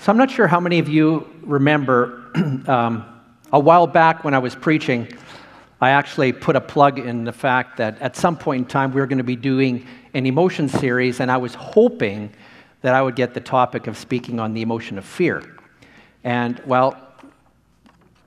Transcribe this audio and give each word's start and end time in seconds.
So, 0.00 0.10
I'm 0.10 0.16
not 0.16 0.30
sure 0.30 0.46
how 0.46 0.60
many 0.60 0.78
of 0.78 0.88
you 0.88 1.28
remember 1.42 2.24
um, 2.66 3.04
a 3.52 3.60
while 3.60 3.86
back 3.86 4.24
when 4.24 4.32
I 4.32 4.38
was 4.38 4.54
preaching, 4.54 5.06
I 5.78 5.90
actually 5.90 6.32
put 6.32 6.56
a 6.56 6.60
plug 6.62 6.98
in 6.98 7.24
the 7.24 7.34
fact 7.34 7.76
that 7.76 8.00
at 8.00 8.16
some 8.16 8.38
point 8.38 8.60
in 8.60 8.64
time 8.64 8.94
we 8.94 9.00
were 9.02 9.06
going 9.06 9.18
to 9.18 9.24
be 9.24 9.36
doing 9.36 9.86
an 10.14 10.24
emotion 10.24 10.70
series, 10.70 11.20
and 11.20 11.30
I 11.30 11.36
was 11.36 11.54
hoping 11.54 12.32
that 12.80 12.94
I 12.94 13.02
would 13.02 13.14
get 13.14 13.34
the 13.34 13.42
topic 13.42 13.88
of 13.88 13.98
speaking 13.98 14.40
on 14.40 14.54
the 14.54 14.62
emotion 14.62 14.96
of 14.96 15.04
fear. 15.04 15.42
And, 16.24 16.58
well, 16.64 16.96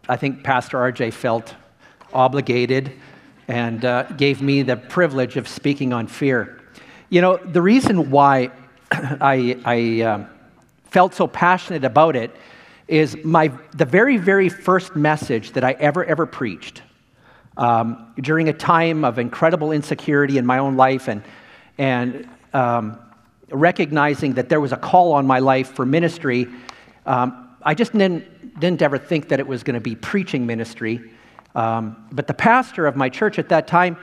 I 0.07 0.15
think 0.15 0.43
Pastor 0.43 0.77
RJ 0.77 1.11
felt 1.11 1.55
obligated 2.13 2.91
and 3.47 3.83
uh, 3.83 4.03
gave 4.11 4.43
me 4.43 4.61
the 4.61 4.77
privilege 4.77 5.37
of 5.37 5.47
speaking 5.47 5.91
on 5.91 6.05
fear. 6.05 6.61
You 7.09 7.21
know, 7.21 7.37
the 7.37 7.63
reason 7.63 8.11
why 8.11 8.51
I, 8.91 9.57
I 9.65 10.01
uh, 10.03 10.27
felt 10.93 11.15
so 11.15 11.25
passionate 11.25 11.83
about 11.83 12.15
it 12.15 12.29
is 12.87 13.17
my, 13.23 13.51
the 13.75 13.85
very, 13.85 14.17
very 14.17 14.47
first 14.47 14.95
message 14.95 15.53
that 15.53 15.63
I 15.63 15.71
ever, 15.73 16.05
ever 16.05 16.27
preached 16.27 16.83
um, 17.57 18.13
during 18.21 18.47
a 18.47 18.53
time 18.53 19.03
of 19.03 19.17
incredible 19.17 19.71
insecurity 19.71 20.37
in 20.37 20.45
my 20.45 20.59
own 20.59 20.77
life 20.77 21.07
and, 21.07 21.23
and 21.79 22.29
um, 22.53 22.99
recognizing 23.49 24.33
that 24.33 24.49
there 24.49 24.61
was 24.61 24.71
a 24.71 24.77
call 24.77 25.13
on 25.13 25.25
my 25.25 25.39
life 25.39 25.73
for 25.73 25.83
ministry. 25.83 26.47
Um, 27.07 27.49
I 27.63 27.73
just 27.73 27.93
didn't, 27.93 28.59
didn't 28.59 28.83
ever 28.83 28.99
think 28.99 29.29
that 29.29 29.39
it 29.39 29.47
was 29.47 29.63
going 29.63 29.73
to 29.73 29.81
be 29.81 29.95
preaching 29.95 30.45
ministry. 30.45 31.01
Um, 31.55 32.07
but 32.11 32.27
the 32.27 32.35
pastor 32.35 32.85
of 32.85 32.95
my 32.95 33.09
church 33.09 33.39
at 33.39 33.49
that 33.49 33.65
time, 33.65 33.97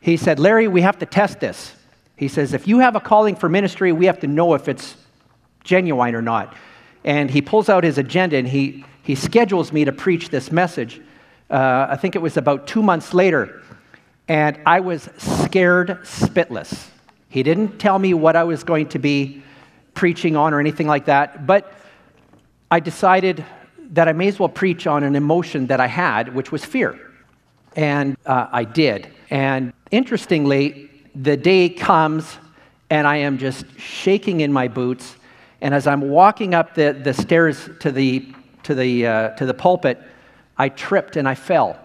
he 0.00 0.16
said, 0.16 0.38
Larry, 0.38 0.68
we 0.68 0.80
have 0.80 0.98
to 1.00 1.06
test 1.06 1.40
this. 1.40 1.74
He 2.16 2.28
says, 2.28 2.54
if 2.54 2.66
you 2.66 2.78
have 2.78 2.96
a 2.96 3.00
calling 3.00 3.36
for 3.36 3.50
ministry, 3.50 3.92
we 3.92 4.06
have 4.06 4.20
to 4.20 4.26
know 4.26 4.54
if 4.54 4.66
it's 4.66 4.96
genuine 5.64 6.14
or 6.14 6.22
not. 6.22 6.54
And 7.04 7.30
he 7.30 7.40
pulls 7.42 7.68
out 7.68 7.84
his 7.84 7.98
agenda 7.98 8.36
and 8.36 8.46
he, 8.46 8.84
he 9.02 9.14
schedules 9.14 9.72
me 9.72 9.84
to 9.84 9.92
preach 9.92 10.30
this 10.30 10.52
message. 10.52 11.00
Uh, 11.48 11.86
I 11.90 11.96
think 11.96 12.14
it 12.14 12.22
was 12.22 12.36
about 12.36 12.66
two 12.66 12.82
months 12.82 13.14
later. 13.14 13.62
And 14.28 14.60
I 14.66 14.80
was 14.80 15.08
scared 15.16 15.98
spitless. 16.02 16.88
He 17.28 17.42
didn't 17.42 17.78
tell 17.78 17.98
me 17.98 18.14
what 18.14 18.36
I 18.36 18.44
was 18.44 18.64
going 18.64 18.88
to 18.90 18.98
be 18.98 19.42
preaching 19.94 20.36
on 20.36 20.54
or 20.54 20.60
anything 20.60 20.86
like 20.86 21.06
that. 21.06 21.46
But 21.46 21.72
I 22.70 22.80
decided 22.80 23.44
that 23.92 24.06
I 24.06 24.12
may 24.12 24.28
as 24.28 24.38
well 24.38 24.48
preach 24.48 24.86
on 24.86 25.02
an 25.02 25.16
emotion 25.16 25.66
that 25.66 25.80
I 25.80 25.86
had, 25.86 26.34
which 26.34 26.52
was 26.52 26.64
fear. 26.64 26.98
And 27.74 28.16
uh, 28.26 28.46
I 28.52 28.64
did. 28.64 29.08
And 29.30 29.72
interestingly, 29.90 30.90
the 31.14 31.36
day 31.36 31.68
comes 31.68 32.38
and 32.88 33.06
I 33.06 33.16
am 33.18 33.38
just 33.38 33.64
shaking 33.78 34.40
in 34.40 34.52
my 34.52 34.68
boots 34.68 35.16
and 35.62 35.74
as 35.74 35.86
I'm 35.86 36.02
walking 36.02 36.54
up 36.54 36.74
the, 36.74 36.92
the 36.92 37.12
stairs 37.12 37.68
to 37.80 37.92
the, 37.92 38.26
to, 38.62 38.74
the, 38.74 39.06
uh, 39.06 39.28
to 39.30 39.46
the 39.46 39.54
pulpit, 39.54 40.00
I 40.56 40.68
tripped 40.68 41.16
and 41.16 41.28
I 41.28 41.34
fell. 41.34 41.78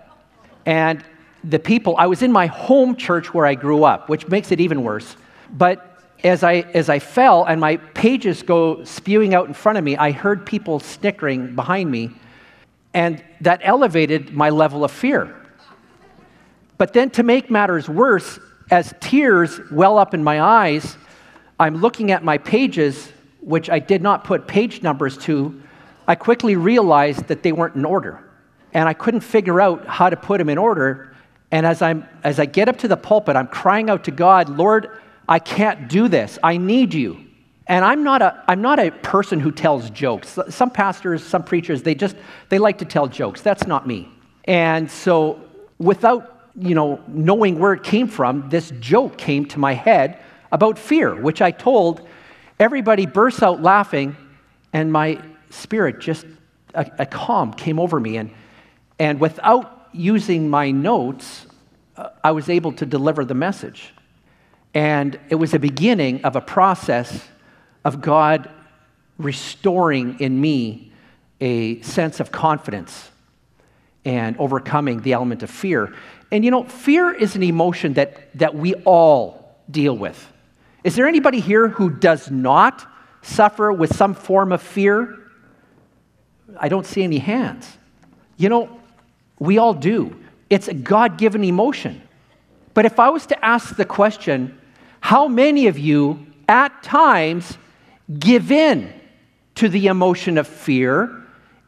And 0.65 1.03
the 1.43 1.59
people, 1.59 1.95
I 1.97 2.07
was 2.07 2.21
in 2.21 2.31
my 2.31 2.47
home 2.47 2.95
church 2.95 3.33
where 3.33 3.45
I 3.45 3.55
grew 3.55 3.83
up, 3.83 4.09
which 4.09 4.27
makes 4.27 4.51
it 4.51 4.59
even 4.59 4.83
worse. 4.83 5.15
But 5.51 6.01
as 6.23 6.43
I, 6.43 6.53
as 6.73 6.89
I 6.89 6.99
fell 6.99 7.45
and 7.45 7.61
my 7.61 7.77
pages 7.77 8.41
go 8.41 8.83
spewing 8.83 9.33
out 9.33 9.47
in 9.47 9.53
front 9.53 9.77
of 9.77 9.83
me, 9.83 9.95
I 9.97 10.11
heard 10.11 10.45
people 10.45 10.79
snickering 10.79 11.55
behind 11.55 11.91
me, 11.91 12.11
and 12.93 13.23
that 13.41 13.59
elevated 13.63 14.33
my 14.33 14.49
level 14.49 14.83
of 14.83 14.91
fear. 14.91 15.35
But 16.77 16.93
then, 16.93 17.09
to 17.11 17.23
make 17.23 17.49
matters 17.51 17.87
worse, 17.87 18.39
as 18.71 18.93
tears 18.99 19.59
well 19.71 19.97
up 19.97 20.13
in 20.13 20.23
my 20.23 20.41
eyes, 20.41 20.97
I'm 21.59 21.77
looking 21.77 22.11
at 22.11 22.23
my 22.23 22.37
pages 22.37 23.11
which 23.45 23.69
I 23.69 23.77
did 23.77 24.01
not 24.01 24.23
put 24.23 24.47
page 24.47 24.81
numbers 24.81 25.17
to, 25.19 25.61
I 26.07 26.15
quickly 26.15 26.55
realized 26.55 27.27
that 27.27 27.43
they 27.43 27.51
weren't 27.51 27.75
in 27.75 27.85
order. 27.85 28.23
And 28.73 28.89
I 28.89 28.93
couldn't 28.93 29.21
figure 29.21 29.61
out 29.61 29.85
how 29.85 30.09
to 30.09 30.17
put 30.17 30.39
them 30.39 30.49
in 30.49 30.57
order. 30.57 31.15
And 31.51 31.65
as, 31.65 31.81
I'm, 31.81 32.07
as 32.23 32.39
I 32.39 32.45
get 32.45 32.67
up 32.67 32.77
to 32.79 32.87
the 32.87 32.97
pulpit, 32.97 33.35
I'm 33.35 33.47
crying 33.47 33.89
out 33.89 34.03
to 34.05 34.11
God, 34.11 34.49
Lord, 34.49 34.89
I 35.29 35.37
can't 35.37 35.87
do 35.87 36.07
this. 36.07 36.39
I 36.43 36.57
need 36.57 36.93
you. 36.93 37.23
And 37.67 37.85
I'm 37.85 38.03
not 38.03 38.23
a, 38.23 38.43
I'm 38.47 38.61
not 38.61 38.79
a 38.79 38.89
person 38.89 39.39
who 39.39 39.51
tells 39.51 39.91
jokes. 39.91 40.39
Some 40.49 40.71
pastors, 40.71 41.23
some 41.23 41.43
preachers, 41.43 41.83
they 41.83 41.95
just, 41.95 42.15
they 42.49 42.57
like 42.57 42.79
to 42.79 42.85
tell 42.85 43.07
jokes. 43.07 43.41
That's 43.41 43.67
not 43.67 43.87
me. 43.87 44.09
And 44.45 44.89
so 44.89 45.39
without, 45.77 46.49
you 46.59 46.73
know, 46.73 46.99
knowing 47.07 47.59
where 47.59 47.73
it 47.73 47.83
came 47.83 48.07
from, 48.07 48.49
this 48.49 48.71
joke 48.79 49.17
came 49.17 49.45
to 49.47 49.59
my 49.59 49.73
head 49.73 50.19
about 50.51 50.79
fear, 50.79 51.15
which 51.15 51.41
I 51.41 51.51
told 51.51 52.07
Everybody 52.59 53.05
bursts 53.05 53.43
out 53.43 53.61
laughing, 53.61 54.15
and 54.71 54.91
my 54.91 55.21
spirit 55.49 55.99
just, 55.99 56.25
a, 56.73 56.89
a 56.99 57.05
calm 57.05 57.53
came 57.53 57.79
over 57.79 57.99
me. 57.99 58.17
And, 58.17 58.31
and 58.97 59.19
without 59.19 59.89
using 59.91 60.49
my 60.49 60.71
notes, 60.71 61.47
uh, 61.97 62.09
I 62.23 62.31
was 62.31 62.49
able 62.49 62.71
to 62.73 62.85
deliver 62.85 63.25
the 63.25 63.33
message. 63.33 63.93
And 64.73 65.19
it 65.29 65.35
was 65.35 65.53
a 65.53 65.59
beginning 65.59 66.23
of 66.23 66.35
a 66.35 66.41
process 66.41 67.27
of 67.83 68.01
God 68.01 68.49
restoring 69.17 70.19
in 70.19 70.39
me 70.39 70.91
a 71.41 71.81
sense 71.81 72.19
of 72.19 72.31
confidence 72.31 73.11
and 74.03 74.37
overcoming 74.37 75.01
the 75.01 75.13
element 75.13 75.43
of 75.43 75.49
fear. 75.49 75.93
And 76.31 76.45
you 76.45 76.51
know, 76.51 76.63
fear 76.63 77.11
is 77.11 77.35
an 77.35 77.43
emotion 77.43 77.93
that, 77.93 78.37
that 78.37 78.55
we 78.55 78.73
all 78.85 79.57
deal 79.69 79.97
with. 79.97 80.31
Is 80.85 80.95
there 80.95 81.07
anybody 81.07 81.39
here 81.39 81.67
who 81.67 81.89
does 81.89 82.29
not 82.29 82.87
suffer 83.23 83.73
with 83.73 83.95
some 83.95 84.13
form 84.13 84.51
of 84.51 84.61
fear? 84.61 85.17
I 86.59 86.69
don't 86.69 86.85
see 86.85 87.01
any 87.01 87.17
hands. 87.17 87.79
You 88.37 88.49
know, 88.49 88.79
we 89.39 89.57
all 89.57 89.73
do. 89.73 90.15
It's 90.47 90.67
a 90.67 90.75
God 90.75 91.17
given 91.17 91.43
emotion. 91.43 92.03
But 92.75 92.85
if 92.85 92.99
I 92.99 93.09
was 93.09 93.25
to 93.25 93.45
ask 93.45 93.75
the 93.75 93.83
question, 93.83 94.61
how 95.01 95.27
many 95.27 95.65
of 95.65 95.79
you 95.79 96.27
at 96.47 96.83
times 96.83 97.57
give 98.19 98.51
in 98.51 98.93
to 99.55 99.69
the 99.69 99.87
emotion 99.87 100.37
of 100.37 100.47
fear 100.47 101.23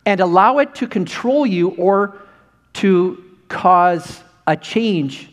and 0.05 0.19
allow 0.19 0.59
it 0.59 0.75
to 0.75 0.85
control 0.87 1.43
you 1.43 1.69
or 1.69 2.21
to 2.73 3.23
cause 3.47 4.23
a 4.45 4.55
change 4.55 5.31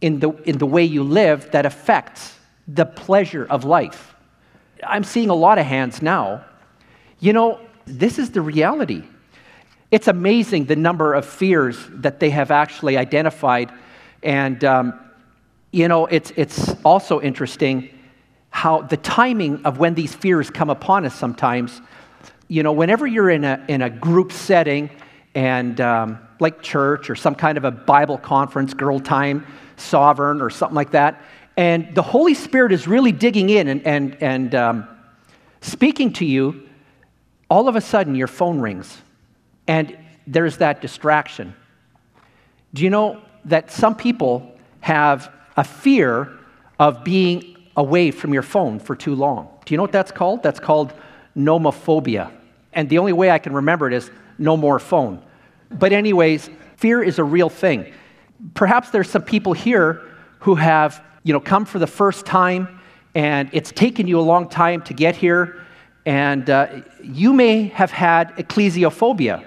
in 0.00 0.20
the, 0.20 0.30
in 0.44 0.56
the 0.56 0.64
way 0.64 0.84
you 0.84 1.02
live 1.02 1.50
that 1.50 1.66
affects 1.66 2.39
the 2.74 2.84
pleasure 2.84 3.46
of 3.48 3.64
life. 3.64 4.14
I'm 4.86 5.04
seeing 5.04 5.30
a 5.30 5.34
lot 5.34 5.58
of 5.58 5.66
hands 5.66 6.02
now. 6.02 6.44
You 7.18 7.32
know, 7.32 7.60
this 7.84 8.18
is 8.18 8.30
the 8.30 8.40
reality. 8.40 9.02
It's 9.90 10.08
amazing 10.08 10.66
the 10.66 10.76
number 10.76 11.14
of 11.14 11.26
fears 11.26 11.76
that 11.90 12.20
they 12.20 12.30
have 12.30 12.50
actually 12.50 12.96
identified. 12.96 13.72
And, 14.22 14.62
um, 14.64 15.00
you 15.72 15.88
know, 15.88 16.06
it's, 16.06 16.32
it's 16.36 16.74
also 16.84 17.20
interesting 17.20 17.90
how 18.50 18.82
the 18.82 18.96
timing 18.96 19.64
of 19.64 19.78
when 19.78 19.94
these 19.94 20.14
fears 20.14 20.50
come 20.50 20.70
upon 20.70 21.04
us 21.04 21.14
sometimes. 21.14 21.80
You 22.48 22.62
know, 22.62 22.72
whenever 22.72 23.06
you're 23.06 23.30
in 23.30 23.44
a, 23.44 23.64
in 23.68 23.82
a 23.82 23.90
group 23.90 24.32
setting 24.32 24.90
and 25.34 25.80
um, 25.80 26.18
like 26.40 26.62
church 26.62 27.10
or 27.10 27.16
some 27.16 27.34
kind 27.34 27.58
of 27.58 27.64
a 27.64 27.70
Bible 27.70 28.18
conference, 28.18 28.74
girl 28.74 29.00
time, 29.00 29.46
sovereign, 29.76 30.40
or 30.40 30.50
something 30.50 30.74
like 30.74 30.90
that, 30.92 31.22
and 31.60 31.94
the 31.94 32.00
Holy 32.00 32.32
Spirit 32.32 32.72
is 32.72 32.88
really 32.88 33.12
digging 33.12 33.50
in 33.50 33.68
and, 33.68 33.86
and, 33.86 34.16
and 34.22 34.54
um, 34.54 34.88
speaking 35.60 36.10
to 36.14 36.24
you, 36.24 36.66
all 37.50 37.68
of 37.68 37.76
a 37.76 37.82
sudden 37.82 38.14
your 38.14 38.28
phone 38.28 38.60
rings 38.60 39.02
and 39.68 39.94
there's 40.26 40.56
that 40.56 40.80
distraction. 40.80 41.54
Do 42.72 42.82
you 42.82 42.88
know 42.88 43.20
that 43.44 43.70
some 43.70 43.94
people 43.94 44.50
have 44.80 45.30
a 45.54 45.62
fear 45.62 46.32
of 46.78 47.04
being 47.04 47.58
away 47.76 48.10
from 48.10 48.32
your 48.32 48.42
phone 48.42 48.78
for 48.78 48.96
too 48.96 49.14
long? 49.14 49.46
Do 49.66 49.74
you 49.74 49.76
know 49.76 49.82
what 49.82 49.92
that's 49.92 50.12
called? 50.12 50.42
That's 50.42 50.60
called 50.60 50.94
nomophobia. 51.36 52.32
And 52.72 52.88
the 52.88 52.96
only 52.96 53.12
way 53.12 53.30
I 53.30 53.38
can 53.38 53.52
remember 53.52 53.86
it 53.86 53.92
is 53.92 54.10
no 54.38 54.56
more 54.56 54.78
phone. 54.78 55.22
But, 55.70 55.92
anyways, 55.92 56.48
fear 56.76 57.02
is 57.02 57.18
a 57.18 57.24
real 57.24 57.50
thing. 57.50 57.92
Perhaps 58.54 58.92
there's 58.92 59.10
some 59.10 59.24
people 59.24 59.52
here 59.52 60.00
who 60.38 60.54
have 60.54 61.04
you 61.22 61.32
know, 61.32 61.40
come 61.40 61.64
for 61.64 61.78
the 61.78 61.86
first 61.86 62.26
time 62.26 62.80
and 63.14 63.50
it's 63.52 63.72
taken 63.72 64.06
you 64.06 64.18
a 64.18 64.22
long 64.22 64.48
time 64.48 64.82
to 64.82 64.94
get 64.94 65.16
here 65.16 65.60
And 66.06 66.48
uh, 66.48 66.80
you 67.02 67.32
may 67.32 67.64
have 67.68 67.90
had 67.90 68.34
ecclesiophobia, 68.36 69.44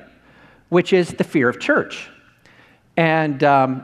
which 0.70 0.94
is 0.94 1.10
the 1.10 1.24
fear 1.24 1.50
of 1.50 1.60
church. 1.60 2.10
And 2.96 3.44
um, 3.44 3.84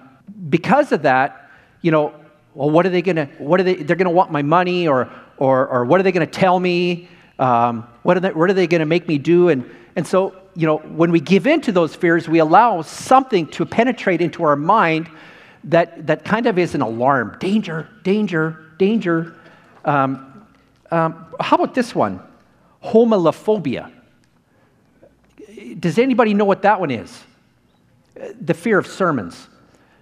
because 0.49 0.91
of 0.91 1.01
that, 1.03 1.49
you 1.81 1.91
know, 1.91 2.13
well, 2.53 2.69
what 2.69 2.85
are 2.85 2.89
they 2.89 3.01
going 3.01 3.15
to, 3.15 3.25
what 3.37 3.59
are 3.59 3.63
they, 3.63 3.75
they're 3.75 3.95
going 3.95 4.05
to 4.05 4.11
want 4.11 4.31
my 4.31 4.41
money 4.41 4.87
or, 4.87 5.09
or, 5.37 5.67
or 5.67 5.85
what 5.85 5.99
are 5.99 6.03
they 6.03 6.11
going 6.11 6.25
to 6.25 6.31
tell 6.31 6.59
me? 6.59 7.07
Um, 7.39 7.87
what 8.03 8.17
are 8.17 8.19
they, 8.19 8.31
what 8.33 8.49
are 8.49 8.53
they 8.53 8.67
going 8.67 8.79
to 8.79 8.85
make 8.85 9.07
me 9.07 9.17
do? 9.17 9.49
And, 9.49 9.69
and 9.95 10.05
so, 10.05 10.35
you 10.55 10.67
know, 10.67 10.77
when 10.77 11.11
we 11.11 11.19
give 11.19 11.47
in 11.47 11.61
to 11.61 11.71
those 11.71 11.95
fears, 11.95 12.27
we 12.27 12.39
allow 12.39 12.81
something 12.81 13.47
to 13.47 13.65
penetrate 13.65 14.21
into 14.21 14.43
our 14.43 14.55
mind 14.55 15.09
that, 15.65 16.07
that 16.07 16.23
kind 16.23 16.45
of 16.45 16.57
is 16.57 16.75
an 16.75 16.81
alarm 16.81 17.37
danger, 17.39 17.89
danger, 18.03 18.65
danger. 18.77 19.35
Um, 19.85 20.47
um, 20.91 21.25
how 21.39 21.55
about 21.55 21.75
this 21.75 21.93
one? 21.93 22.21
Homilophobia. 22.83 23.91
Does 25.79 25.97
anybody 25.97 26.33
know 26.33 26.45
what 26.45 26.61
that 26.61 26.79
one 26.79 26.91
is? 26.91 27.23
The 28.41 28.53
fear 28.53 28.77
of 28.77 28.87
sermons. 28.87 29.47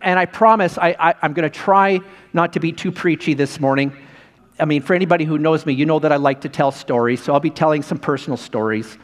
And 0.01 0.19
I 0.19 0.25
promise 0.25 0.77
I, 0.77 0.95
I, 0.99 1.15
I'm 1.21 1.33
going 1.33 1.49
to 1.49 1.55
try 1.55 1.99
not 2.33 2.53
to 2.53 2.59
be 2.59 2.71
too 2.71 2.91
preachy 2.91 3.33
this 3.33 3.59
morning. 3.59 3.95
I 4.59 4.65
mean, 4.65 4.81
for 4.81 4.93
anybody 4.93 5.25
who 5.25 5.37
knows 5.37 5.65
me, 5.65 5.73
you 5.73 5.85
know 5.85 5.99
that 5.99 6.11
I 6.11 6.17
like 6.17 6.41
to 6.41 6.49
tell 6.49 6.71
stories, 6.71 7.23
so 7.23 7.33
I'll 7.33 7.39
be 7.39 7.49
telling 7.49 7.81
some 7.83 7.97
personal 7.97 8.37
stories. 8.37 8.97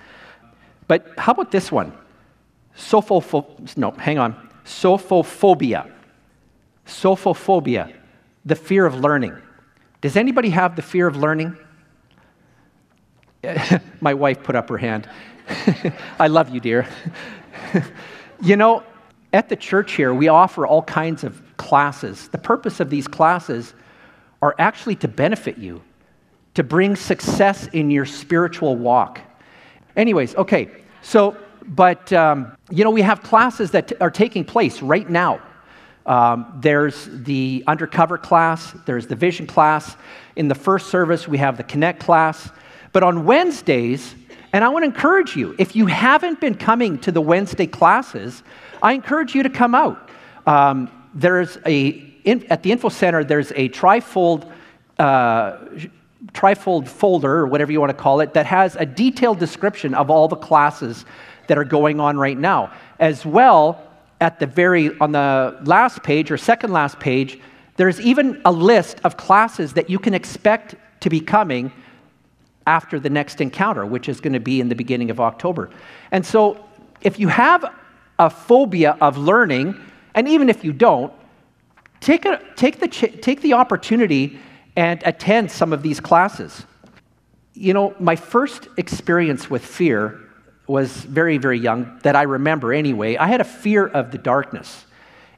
But 0.87 1.07
how 1.17 1.33
about 1.33 1.51
this 1.51 1.71
one? 1.71 1.93
Sophopho- 2.77 3.77
no, 3.77 3.91
hang 3.91 4.17
on. 4.17 4.49
Sophophobia. 4.65 5.92
Sophophobia, 6.85 7.93
the 8.45 8.55
fear 8.55 8.85
of 8.85 8.95
learning. 8.95 9.35
Does 10.01 10.17
anybody 10.17 10.49
have 10.49 10.75
the 10.75 10.81
fear 10.81 11.07
of 11.07 11.15
learning? 11.15 11.57
My 14.01 14.13
wife 14.13 14.43
put 14.43 14.55
up 14.55 14.69
her 14.69 14.77
hand. 14.77 15.09
I 16.19 16.27
love 16.27 16.49
you, 16.49 16.59
dear. 16.59 16.87
you 18.41 18.57
know, 18.57 18.83
at 19.31 19.49
the 19.49 19.55
church 19.55 19.93
here, 19.93 20.13
we 20.13 20.27
offer 20.27 20.67
all 20.67 20.83
kinds 20.83 21.23
of 21.23 21.41
classes. 21.57 22.27
The 22.29 22.37
purpose 22.37 22.79
of 22.79 22.89
these 22.89 23.07
classes 23.07 23.73
are 24.41 24.55
actually 24.59 24.95
to 24.97 25.07
benefit 25.07 25.57
you, 25.57 25.81
to 26.53 26.63
bring 26.63 26.95
success 26.95 27.67
in 27.67 27.89
your 27.89 28.05
spiritual 28.05 28.75
walk. 28.75 29.21
Anyways, 29.95 30.35
okay, 30.35 30.69
so, 31.01 31.37
but, 31.65 32.11
um, 32.13 32.55
you 32.69 32.83
know, 32.83 32.91
we 32.91 33.01
have 33.01 33.23
classes 33.23 33.71
that 33.71 33.87
t- 33.89 33.95
are 34.01 34.11
taking 34.11 34.43
place 34.43 34.81
right 34.81 35.09
now. 35.09 35.41
Um, 36.05 36.59
there's 36.61 37.07
the 37.09 37.63
undercover 37.65 38.17
class, 38.17 38.73
there's 38.85 39.07
the 39.07 39.15
vision 39.15 39.47
class. 39.47 39.95
In 40.35 40.47
the 40.47 40.55
first 40.55 40.87
service, 40.87 41.27
we 41.27 41.37
have 41.37 41.57
the 41.57 41.63
connect 41.63 41.99
class. 41.99 42.49
But 42.91 43.03
on 43.03 43.25
Wednesdays, 43.25 44.15
and 44.51 44.63
I 44.63 44.69
want 44.69 44.83
to 44.83 44.87
encourage 44.87 45.35
you, 45.35 45.55
if 45.57 45.75
you 45.75 45.85
haven't 45.85 46.39
been 46.39 46.55
coming 46.55 46.99
to 46.99 47.11
the 47.11 47.21
Wednesday 47.21 47.67
classes, 47.67 48.43
I 48.81 48.93
encourage 48.93 49.33
you 49.33 49.43
to 49.43 49.49
come 49.49 49.73
out. 49.73 50.09
Um, 50.45 50.91
there's 51.13 51.57
a, 51.65 51.87
in, 52.23 52.45
at 52.51 52.63
the 52.63 52.71
Info 52.71 52.89
Center, 52.89 53.23
there's 53.23 53.51
a 53.51 53.69
trifold, 53.69 54.51
uh, 54.99 55.57
trifold 56.33 56.87
folder, 56.87 57.37
or 57.39 57.47
whatever 57.47 57.71
you 57.71 57.79
want 57.79 57.91
to 57.91 57.97
call 57.97 58.19
it, 58.19 58.33
that 58.33 58.45
has 58.45 58.75
a 58.75 58.85
detailed 58.85 59.39
description 59.39 59.93
of 59.93 60.09
all 60.09 60.27
the 60.27 60.35
classes 60.35 61.05
that 61.47 61.57
are 61.57 61.63
going 61.63 61.99
on 61.99 62.17
right 62.17 62.37
now. 62.37 62.71
As 62.99 63.25
well, 63.25 63.92
at 64.23 64.39
the 64.39 64.45
very, 64.45 64.97
on 64.99 65.11
the 65.11 65.59
last 65.65 66.01
page 66.01 66.31
or 66.31 66.37
second 66.37 66.71
last 66.71 66.97
page, 66.99 67.39
there's 67.75 67.99
even 67.99 68.41
a 68.45 68.51
list 68.51 69.01
of 69.03 69.17
classes 69.17 69.73
that 69.73 69.89
you 69.89 69.99
can 69.99 70.13
expect 70.13 70.75
to 71.01 71.09
be 71.09 71.19
coming 71.19 71.71
after 72.65 73.01
the 73.01 73.09
next 73.09 73.41
encounter, 73.41 73.85
which 73.85 74.07
is 74.07 74.21
going 74.21 74.31
to 74.31 74.39
be 74.39 74.61
in 74.61 74.69
the 74.69 74.75
beginning 74.75 75.11
of 75.11 75.19
October. 75.19 75.69
And 76.11 76.25
so, 76.25 76.65
if 77.01 77.19
you 77.19 77.27
have 77.27 77.65
a 78.17 78.29
phobia 78.29 78.97
of 79.01 79.17
learning, 79.17 79.75
and 80.15 80.25
even 80.29 80.47
if 80.47 80.63
you 80.63 80.71
don't, 80.71 81.11
take, 81.99 82.23
a, 82.23 82.41
take, 82.55 82.79
the, 82.79 82.87
take 82.87 83.41
the 83.41 83.51
opportunity 83.51 84.39
and 84.77 85.03
attend 85.03 85.51
some 85.51 85.73
of 85.73 85.83
these 85.83 85.99
classes. 85.99 86.65
You 87.55 87.73
know, 87.73 87.93
my 87.99 88.15
first 88.15 88.69
experience 88.77 89.49
with 89.49 89.65
fear 89.65 90.22
was 90.67 90.91
very, 90.91 91.37
very 91.37 91.59
young, 91.59 91.99
that 92.03 92.15
I 92.15 92.23
remember 92.23 92.73
anyway. 92.73 93.17
I 93.17 93.27
had 93.27 93.41
a 93.41 93.45
fear 93.45 93.85
of 93.85 94.11
the 94.11 94.17
darkness, 94.17 94.85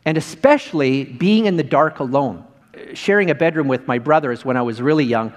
and 0.05 0.17
especially 0.17 1.03
being 1.03 1.45
in 1.45 1.57
the 1.57 1.63
dark 1.63 1.99
alone. 1.99 2.45
Sharing 2.93 3.31
a 3.31 3.35
bedroom 3.35 3.67
with 3.67 3.87
my 3.87 3.99
brothers 3.99 4.45
when 4.45 4.57
I 4.57 4.61
was 4.61 4.81
really 4.81 5.05
young, 5.05 5.33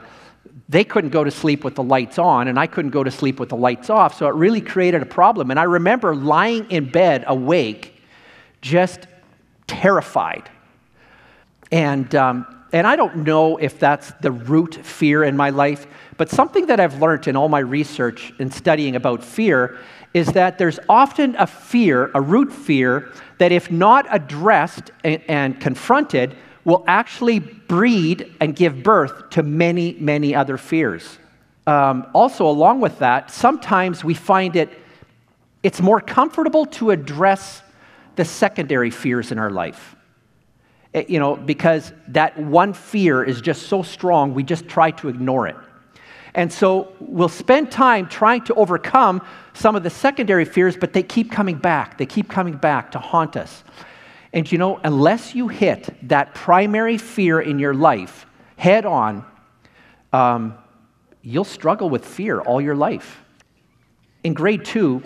they 0.69 0.85
couldn't 0.85 1.11
go 1.11 1.25
to 1.25 1.31
sleep 1.31 1.65
with 1.65 1.77
the 1.77 1.83
lights 1.83 2.19
on, 2.19 2.49
and 2.49 2.59
I 2.59 2.67
couldn't 2.67 2.91
go 2.91 3.03
to 3.03 3.11
sleep 3.11 3.41
with 3.41 3.49
the 3.49 3.57
lights 3.57 3.89
off. 3.89 4.19
So 4.19 4.27
it 4.27 4.35
really 4.35 4.61
created 4.61 5.01
a 5.01 5.07
problem. 5.07 5.51
And 5.51 5.59
I 5.59 5.63
remember 5.63 6.15
lying 6.15 6.71
in 6.71 6.91
bed 6.91 7.25
awake, 7.27 8.03
just 8.61 9.07
terrified. 9.67 10.51
And, 11.71 12.15
um, 12.15 12.47
and 12.73 12.87
I 12.87 12.97
don't 12.97 13.19
know 13.19 13.57
if 13.57 13.79
that's 13.79 14.13
the 14.21 14.31
root 14.31 14.75
fear 14.75 15.25
in 15.25 15.37
my 15.37 15.51
life, 15.51 15.87
but 16.19 16.29
something 16.29 16.67
that 16.67 16.81
I've 16.81 17.01
learned 17.01 17.29
in 17.29 17.37
all 17.37 17.49
my 17.49 17.61
research 17.61 18.35
and 18.39 18.53
studying 18.53 18.97
about 18.97 19.25
fear 19.25 19.79
is 20.13 20.27
that 20.33 20.59
there's 20.59 20.81
often 20.89 21.37
a 21.37 21.47
fear, 21.47 22.11
a 22.13 22.21
root 22.21 22.53
fear, 22.53 23.13
that 23.39 23.53
if 23.53 23.71
not 23.71 24.05
addressed 24.11 24.91
and, 25.05 25.23
and 25.29 25.61
confronted, 25.61 26.37
will 26.65 26.85
actually 26.89 27.39
breed 27.39 28.35
and 28.41 28.57
give 28.57 28.83
birth 28.83 29.31
to 29.31 29.43
many, 29.45 29.97
many 30.01 30.35
other 30.35 30.59
fears. 30.59 31.19
Um, 31.69 32.07
also, 32.15 32.47
along 32.49 32.81
with 32.81 32.99
that, 32.99 33.31
sometimes 33.31 34.03
we 34.03 34.15
find 34.15 34.57
it 34.57 34.71
it's 35.63 35.81
more 35.81 36.01
comfortable 36.01 36.67
to 36.67 36.91
address 36.91 37.63
the 38.17 38.25
secondary 38.25 38.91
fears 38.91 39.33
in 39.33 39.39
our 39.39 39.51
life. 39.51 39.97
It, 40.93 40.99
eh, 40.99 41.05
you 41.09 41.19
know, 41.19 41.37
because 41.37 41.93
that 42.09 42.39
one 42.39 42.73
fear 42.73 43.23
is 43.23 43.41
just 43.41 43.69
so 43.69 43.83
strong, 43.83 44.35
we 44.35 44.43
just 44.43 44.69
try 44.69 44.91
to 44.93 45.09
ignore 45.09 45.47
it. 45.47 45.57
And 46.35 46.53
so 46.53 46.93
we'll 47.01 47.29
spend 47.29 47.71
time 47.71 48.09
trying 48.09 48.45
to 48.45 48.55
overcome 48.55 49.23
some 49.55 49.77
of 49.77 49.83
the 49.83 49.91
secondary 49.91 50.45
fears, 50.45 50.77
but 50.77 50.93
they 50.93 51.03
keep 51.03 51.31
coming 51.31 51.57
back. 51.57 51.99
They 51.99 52.07
keep 52.07 52.29
coming 52.29 52.57
back 52.57 52.93
to 52.93 52.99
haunt 52.99 53.37
us. 53.37 53.65
And 54.33 54.51
you 54.51 54.59
know, 54.59 54.79
unless 54.85 55.35
you 55.35 55.49
hit 55.49 55.89
that 56.09 56.35
primary 56.35 56.99
fear 56.99 57.41
in 57.41 57.59
your 57.59 57.75
life 57.75 58.27
head 58.57 58.85
on, 58.85 59.25
um, 60.13 60.55
you'll 61.23 61.45
struggle 61.45 61.89
with 61.89 62.05
fear 62.05 62.41
all 62.41 62.61
your 62.61 62.77
life. 62.77 63.21
In 64.25 64.35
grade 64.35 64.65
two, 64.65 65.03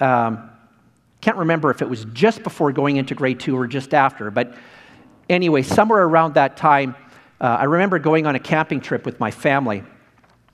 um, 0.00 0.50
can't 1.20 1.36
remember 1.36 1.70
if 1.70 1.82
it 1.82 1.88
was 1.88 2.04
just 2.12 2.42
before 2.42 2.72
going 2.72 2.96
into 2.96 3.14
grade 3.14 3.40
two 3.40 3.56
or 3.56 3.66
just 3.66 3.94
after, 3.94 4.30
but 4.30 4.54
anyway, 5.28 5.62
somewhere 5.62 6.02
around 6.02 6.34
that 6.34 6.56
time, 6.56 6.94
uh, 7.40 7.56
I 7.60 7.64
remember 7.64 7.98
going 7.98 8.26
on 8.26 8.34
a 8.34 8.38
camping 8.38 8.80
trip 8.80 9.04
with 9.04 9.18
my 9.20 9.30
family. 9.30 9.82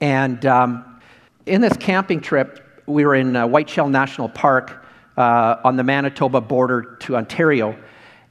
And 0.00 0.44
um, 0.46 1.00
in 1.46 1.60
this 1.60 1.76
camping 1.76 2.20
trip, 2.20 2.82
we 2.86 3.04
were 3.04 3.14
in 3.14 3.36
uh, 3.36 3.46
Whiteshell 3.46 3.88
National 3.88 4.28
Park 4.28 4.84
uh, 5.16 5.56
on 5.64 5.76
the 5.76 5.84
Manitoba 5.84 6.40
border 6.40 6.96
to 7.00 7.16
Ontario. 7.16 7.76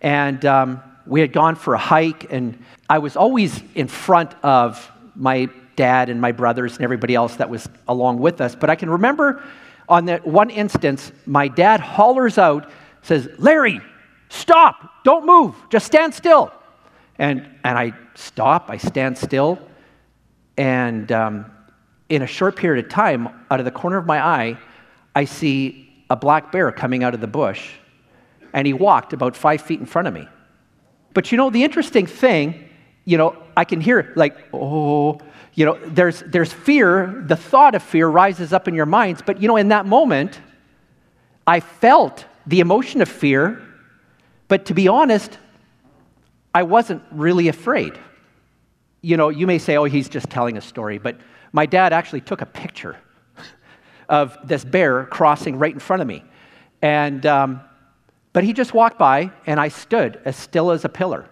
And 0.02 0.44
um, 0.46 0.82
we 1.06 1.22
had 1.22 1.34
gone 1.34 1.56
for 1.56 1.74
a 1.74 1.78
hike, 1.78 2.32
and 2.32 2.64
I 2.90 3.00
was 3.00 3.16
always 3.16 3.62
in 3.76 3.88
front 3.88 4.34
of 4.44 4.92
my 5.16 5.50
dad 5.76 6.10
and 6.10 6.20
my 6.20 6.32
brothers 6.32 6.76
and 6.76 6.84
everybody 6.84 7.16
else 7.16 7.36
that 7.38 7.50
was 7.50 7.70
along 7.88 8.20
with 8.20 8.42
us. 8.42 8.56
But 8.56 8.70
I 8.70 8.76
can 8.76 8.90
remember 8.90 9.44
on 9.88 10.06
that 10.06 10.26
one 10.26 10.50
instance, 10.50 11.12
my 11.26 11.48
dad 11.48 11.80
hollers 11.80 12.38
out, 12.38 12.70
says, 13.02 13.28
Larry, 13.38 13.82
stop, 14.30 15.04
don't 15.04 15.26
move, 15.26 15.56
just 15.70 15.86
stand 15.86 16.14
still. 16.14 16.52
And, 17.18 17.48
and 17.64 17.78
I 17.78 17.94
stop, 18.16 18.70
I 18.70 18.78
stand 18.78 19.18
still, 19.18 19.60
and 20.58 21.12
um, 21.12 21.52
in 22.10 22.22
a 22.22 22.28
short 22.28 22.56
period 22.56 22.84
of 22.86 22.92
time, 22.92 23.30
out 23.50 23.60
of 23.60 23.66
the 23.66 23.72
corner 23.72 23.98
of 23.98 24.06
my 24.06 24.24
eye, 24.24 24.58
I 25.16 25.26
see 25.26 25.90
a 26.10 26.16
black 26.16 26.52
bear 26.52 26.72
coming 26.72 27.04
out 27.04 27.14
of 27.14 27.22
the 27.22 27.28
bush 27.28 27.72
and 28.54 28.66
he 28.66 28.74
walked 28.74 29.14
about 29.14 29.36
five 29.36 29.62
feet 29.62 29.80
in 29.80 29.86
front 29.86 30.08
of 30.08 30.14
me. 30.14 30.28
But 31.14 31.32
you 31.32 31.38
know, 31.38 31.50
the 31.50 31.64
interesting 31.64 32.06
thing, 32.06 32.70
you 33.06 33.18
know, 33.18 33.42
I 33.56 33.66
can 33.66 33.82
hear 33.82 34.12
like, 34.16 34.38
oh, 34.54 35.20
you 35.54 35.66
know, 35.66 35.78
there's, 35.86 36.22
there's 36.22 36.54
fear, 36.54 37.24
the 37.28 37.36
thought 37.36 37.76
of 37.76 37.84
fear 37.84 38.08
rises 38.08 38.54
up 38.54 38.68
in 38.68 38.76
your 38.76 38.86
minds. 38.86 39.22
But 39.26 39.42
you 39.42 39.48
know, 39.48 39.58
in 39.58 39.70
that 39.70 39.86
moment, 39.86 40.40
I 41.46 41.60
felt 41.60 42.26
the 42.46 42.60
emotion 42.60 43.02
of 43.02 43.10
fear, 43.10 43.62
but 44.48 44.66
to 44.66 44.74
be 44.74 44.88
honest, 44.88 45.38
I 46.54 46.64
wasn't 46.64 47.04
really 47.12 47.48
afraid. 47.48 48.00
You 49.02 49.18
know, 49.18 49.30
you 49.30 49.48
may 49.48 49.58
say, 49.58 49.78
oh, 49.78 49.86
he's 49.86 50.10
just 50.10 50.30
telling 50.30 50.58
a 50.58 50.62
story, 50.62 50.98
but 50.98 51.18
my 51.52 51.66
dad 51.66 51.94
actually 51.94 52.22
took 52.22 52.42
a 52.42 52.46
picture 52.46 52.98
of 54.10 54.38
this 54.44 54.66
bear 54.66 55.06
crossing 55.06 55.58
right 55.58 55.74
in 55.74 55.80
front 55.80 56.02
of 56.02 56.08
me. 56.08 56.24
And 56.82 57.26
um, 57.26 57.62
but 58.34 58.44
he 58.44 58.54
just 58.54 58.74
walked 58.74 59.00
by, 59.00 59.32
and 59.46 59.60
I 59.60 59.70
stood 59.70 60.22
as 60.26 60.36
still 60.36 60.72
as 60.72 60.86
a 60.86 60.90
pillar. 60.90 61.26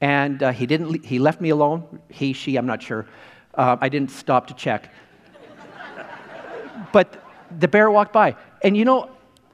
And 0.00 0.42
uh, 0.42 0.52
he, 0.52 0.66
didn't, 0.66 1.04
he 1.04 1.18
left 1.18 1.40
me 1.40 1.48
alone. 1.50 2.00
He, 2.10 2.32
she, 2.34 2.56
I'm 2.56 2.66
not 2.66 2.82
sure. 2.82 3.06
Uh, 3.54 3.76
I 3.80 3.88
didn't 3.88 4.10
stop 4.10 4.48
to 4.48 4.54
check. 4.54 4.92
but 6.92 7.22
the 7.58 7.68
bear 7.68 7.90
walked 7.90 8.12
by. 8.12 8.36
And 8.62 8.76
you 8.76 8.84
know, 8.84 9.10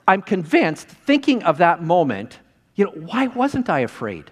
I'm 0.09 0.23
convinced, 0.23 0.89
thinking 0.89 1.43
of 1.45 1.59
that 1.59 1.83
moment, 1.83 2.41
you 2.75 2.87
know, 2.87 2.93
why 2.93 3.29
wasn't 3.29 3.71
I 3.71 3.81
afraid? 3.81 4.31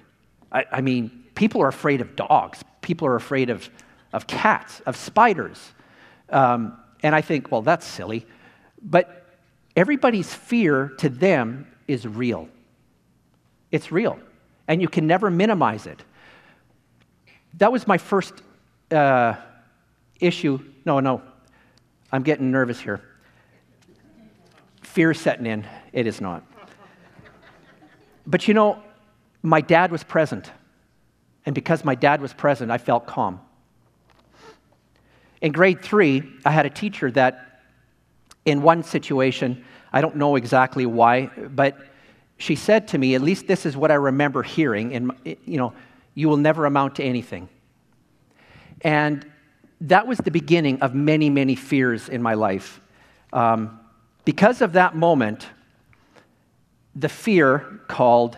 I, 0.51 0.65
I 0.73 0.81
mean, 0.81 1.25
people 1.35 1.63
are 1.63 1.69
afraid 1.69 2.01
of 2.01 2.17
dogs, 2.17 2.65
people 2.89 3.07
are 3.07 3.17
afraid 3.17 3.51
of, 3.51 3.69
of 4.15 4.27
cats, 4.27 4.81
of 4.87 4.97
spiders. 4.97 5.75
Um, 6.31 6.75
and 7.03 7.15
I 7.15 7.21
think, 7.21 7.53
well, 7.53 7.61
that's 7.61 7.87
silly. 7.87 8.25
But 8.81 9.27
everybody's 9.77 10.33
fear 10.33 10.95
to 10.97 11.11
them 11.11 11.67
is 11.87 12.07
real. 12.07 12.49
It's 13.71 13.93
real. 13.93 14.19
And 14.69 14.81
you 14.81 14.89
can 14.89 15.07
never 15.07 15.29
minimize 15.31 15.87
it. 15.87 16.03
That 17.59 17.71
was 17.71 17.87
my 17.87 17.99
first 17.99 18.33
uh, 18.91 19.35
issue. 20.19 20.59
No, 20.87 21.01
no. 21.01 21.21
I'm 22.11 22.23
getting 22.23 22.51
nervous 22.51 22.81
here. 22.81 23.03
Fear 24.81 25.13
setting 25.13 25.45
in. 25.45 25.67
It 25.93 26.07
is 26.07 26.23
not. 26.23 26.43
But 28.27 28.49
you 28.49 28.55
know, 28.55 28.83
my 29.43 29.61
dad 29.61 29.93
was 29.93 30.03
present. 30.05 30.51
And 31.49 31.55
because 31.55 31.83
my 31.83 31.95
dad 31.95 32.21
was 32.21 32.35
present, 32.35 32.71
I 32.71 32.77
felt 32.77 33.07
calm. 33.07 33.41
In 35.41 35.51
grade 35.51 35.81
three, 35.81 36.23
I 36.45 36.51
had 36.51 36.67
a 36.67 36.71
teacher 36.71 37.11
that, 37.13 37.63
in 38.45 38.61
one 38.61 38.83
situation, 38.83 39.65
I 39.91 40.03
don't 40.03 40.17
know 40.17 40.37
exactly 40.37 40.85
why, 40.85 41.31
but 41.49 41.79
she 42.37 42.55
said 42.55 42.89
to 42.89 42.99
me, 42.99 43.15
at 43.15 43.23
least 43.23 43.47
this 43.47 43.65
is 43.65 43.79
what 43.79 43.91
I 43.91 43.95
remember 43.95 44.43
hearing, 44.43 44.93
and 44.95 45.11
you 45.25 45.57
know, 45.57 45.73
you 46.15 46.29
will 46.29 46.37
never 46.37 46.67
amount 46.67 46.97
to 46.97 47.03
anything. 47.03 47.49
And 48.83 49.27
that 49.81 50.07
was 50.07 50.19
the 50.19 50.31
beginning 50.31 50.83
of 50.83 50.95
many, 50.95 51.31
many 51.31 51.55
fears 51.55 52.11
in 52.11 52.21
my 52.21 52.35
life. 52.35 52.79
Um, 53.33 53.81
because 54.27 54.61
of 54.61 54.75
that 54.75 54.95
moment, 54.95 55.47
the 56.95 57.09
fear 57.09 57.81
called 57.89 58.37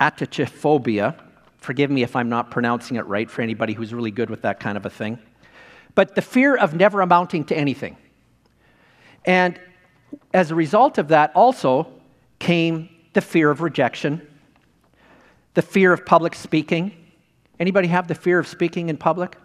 atychiphobia, 0.00 1.24
forgive 1.58 1.90
me 1.90 2.02
if 2.02 2.16
I'm 2.16 2.28
not 2.28 2.50
pronouncing 2.50 2.96
it 2.96 3.06
right 3.06 3.30
for 3.30 3.42
anybody 3.42 3.74
who's 3.74 3.92
really 3.92 4.10
good 4.10 4.30
with 4.30 4.42
that 4.42 4.60
kind 4.60 4.76
of 4.76 4.86
a 4.86 4.90
thing, 4.90 5.18
but 5.94 6.14
the 6.14 6.22
fear 6.22 6.56
of 6.56 6.74
never 6.74 7.00
amounting 7.00 7.44
to 7.46 7.56
anything. 7.56 7.96
And 9.24 9.60
as 10.32 10.50
a 10.50 10.54
result 10.54 10.98
of 10.98 11.08
that, 11.08 11.32
also 11.34 11.92
came 12.38 12.88
the 13.12 13.20
fear 13.20 13.50
of 13.50 13.60
rejection, 13.60 14.26
the 15.54 15.62
fear 15.62 15.92
of 15.92 16.06
public 16.06 16.34
speaking. 16.34 16.92
Anybody 17.58 17.88
have 17.88 18.06
the 18.06 18.14
fear 18.14 18.38
of 18.38 18.46
speaking 18.46 18.88
in 18.88 18.96
public? 18.96 19.36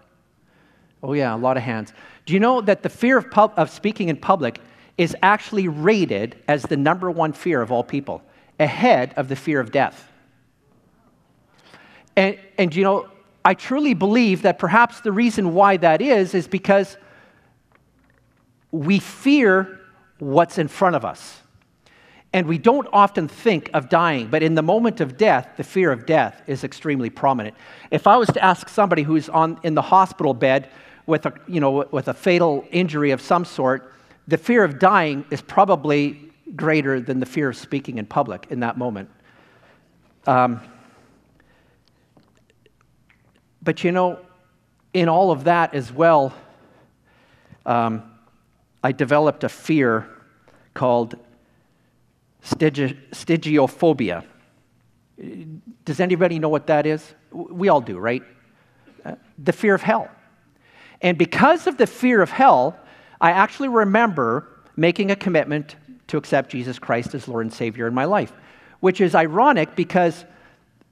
Oh, 1.02 1.14
yeah, 1.14 1.36
a 1.36 1.38
lot 1.38 1.58
of 1.58 1.64
hands. 1.64 1.92
Do 2.26 2.34
you 2.34 2.40
know 2.40 2.62
that 2.62 2.84
the 2.84 2.90
fear 2.90 3.18
of, 3.18 3.30
pub- 3.30 3.54
of 3.58 3.70
speaking 3.70 4.10
in 4.10 4.18
public 4.18 4.60
is 4.98 5.16
actually 5.22 5.68
rated 5.68 6.38
as 6.48 6.64
the 6.64 6.78
number 6.78 7.10
one 7.10 7.34
fear 7.34 7.62
of 7.62 7.72
all 7.72 7.84
people, 7.84 8.22
ahead 8.60 9.14
of 9.18 9.28
the 9.28 9.36
fear 9.36 9.60
of 9.60 9.72
death? 9.72 10.13
And, 12.16 12.38
and 12.58 12.76
you 12.76 12.84
know, 12.84 13.10
I 13.46 13.54
truly 13.54 13.94
believe 13.94 14.44
that 14.44 14.58
perhaps 14.58 15.02
the 15.02 15.12
reason 15.12 15.54
why 15.54 15.78
that 15.78 16.02
is 16.02 16.34
is 16.34 16.48
because 16.48 16.98
we 18.72 19.00
fear 19.00 19.80
what's 20.20 20.58
in 20.58 20.68
front 20.68 20.96
of 20.96 21.06
us. 21.06 21.40
And 22.32 22.48
we 22.48 22.58
don't 22.58 22.88
often 22.92 23.28
think 23.28 23.70
of 23.76 23.90
dying, 23.90 24.28
but 24.28 24.42
in 24.42 24.56
the 24.56 24.64
moment 24.64 25.02
of 25.02 25.18
death, 25.18 25.50
the 25.56 25.64
fear 25.64 25.92
of 25.92 26.08
death 26.08 26.42
is 26.48 26.64
extremely 26.64 27.12
prominent. 27.12 27.56
If 27.92 28.08
I 28.08 28.18
was 28.18 28.28
to 28.30 28.44
ask 28.44 28.70
somebody 28.70 29.04
who's 29.04 29.30
on, 29.30 29.60
in 29.62 29.76
the 29.76 29.84
hospital 29.84 30.34
bed 30.34 30.70
with 31.06 31.28
a, 31.28 31.34
you 31.48 31.60
know, 31.60 31.86
with 31.92 32.08
a 32.08 32.14
fatal 32.14 32.66
injury 32.72 33.12
of 33.12 33.22
some 33.22 33.46
sort, 33.46 33.94
the 34.28 34.38
fear 34.38 34.64
of 34.64 34.80
dying 34.80 35.26
is 35.30 35.42
probably 35.42 36.32
greater 36.56 37.00
than 37.00 37.20
the 37.20 37.26
fear 37.26 37.50
of 37.50 37.56
speaking 37.56 38.00
in 38.00 38.06
public 38.08 38.48
in 38.50 38.62
that 38.62 38.78
moment. 38.78 39.10
Um, 40.26 40.62
but 43.64 43.84
you 43.84 43.92
know, 43.92 44.20
in 44.94 45.10
all 45.10 45.32
of 45.32 45.46
that 45.46 45.74
as 45.74 45.92
well, 45.92 46.34
um, 47.66 48.04
I 48.84 48.92
developed 48.92 49.44
a 49.44 49.50
fear 49.50 50.08
called 50.74 51.16
stygi- 52.44 52.98
stygiophobia. 53.12 54.26
Does 55.86 56.00
anybody 56.00 56.40
know 56.40 56.50
what 56.50 56.68
that 56.68 56.86
is? 56.86 57.14
We 57.32 57.70
all 57.70 57.82
do, 57.82 57.98
right? 57.98 58.24
Uh, 59.06 59.16
the 59.38 59.54
fear 59.54 59.74
of 59.74 59.82
hell. 59.82 60.10
And 61.02 61.18
because 61.18 61.68
of 61.68 61.78
the 61.78 61.88
fear 61.88 62.22
of 62.22 62.30
hell, 62.30 62.78
I 63.22 63.32
actually 63.32 63.70
remember 63.70 64.48
making 64.76 65.12
a 65.12 65.16
commitment 65.16 65.76
to 66.08 66.18
accept 66.18 66.52
Jesus 66.52 66.80
Christ 66.80 67.16
as 67.16 67.28
Lord 67.28 67.46
and 67.46 67.54
Savior 67.54 67.88
in 67.88 67.94
my 67.94 68.06
life, 68.06 68.34
which 68.80 69.00
is 69.00 69.16
ironic 69.16 69.76
because 69.76 70.26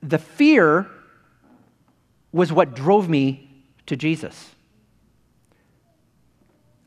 the 0.01 0.17
fear 0.17 0.87
was 2.31 2.51
what 2.51 2.73
drove 2.73 3.09
me 3.09 3.49
to 3.87 3.95
Jesus. 3.95 4.55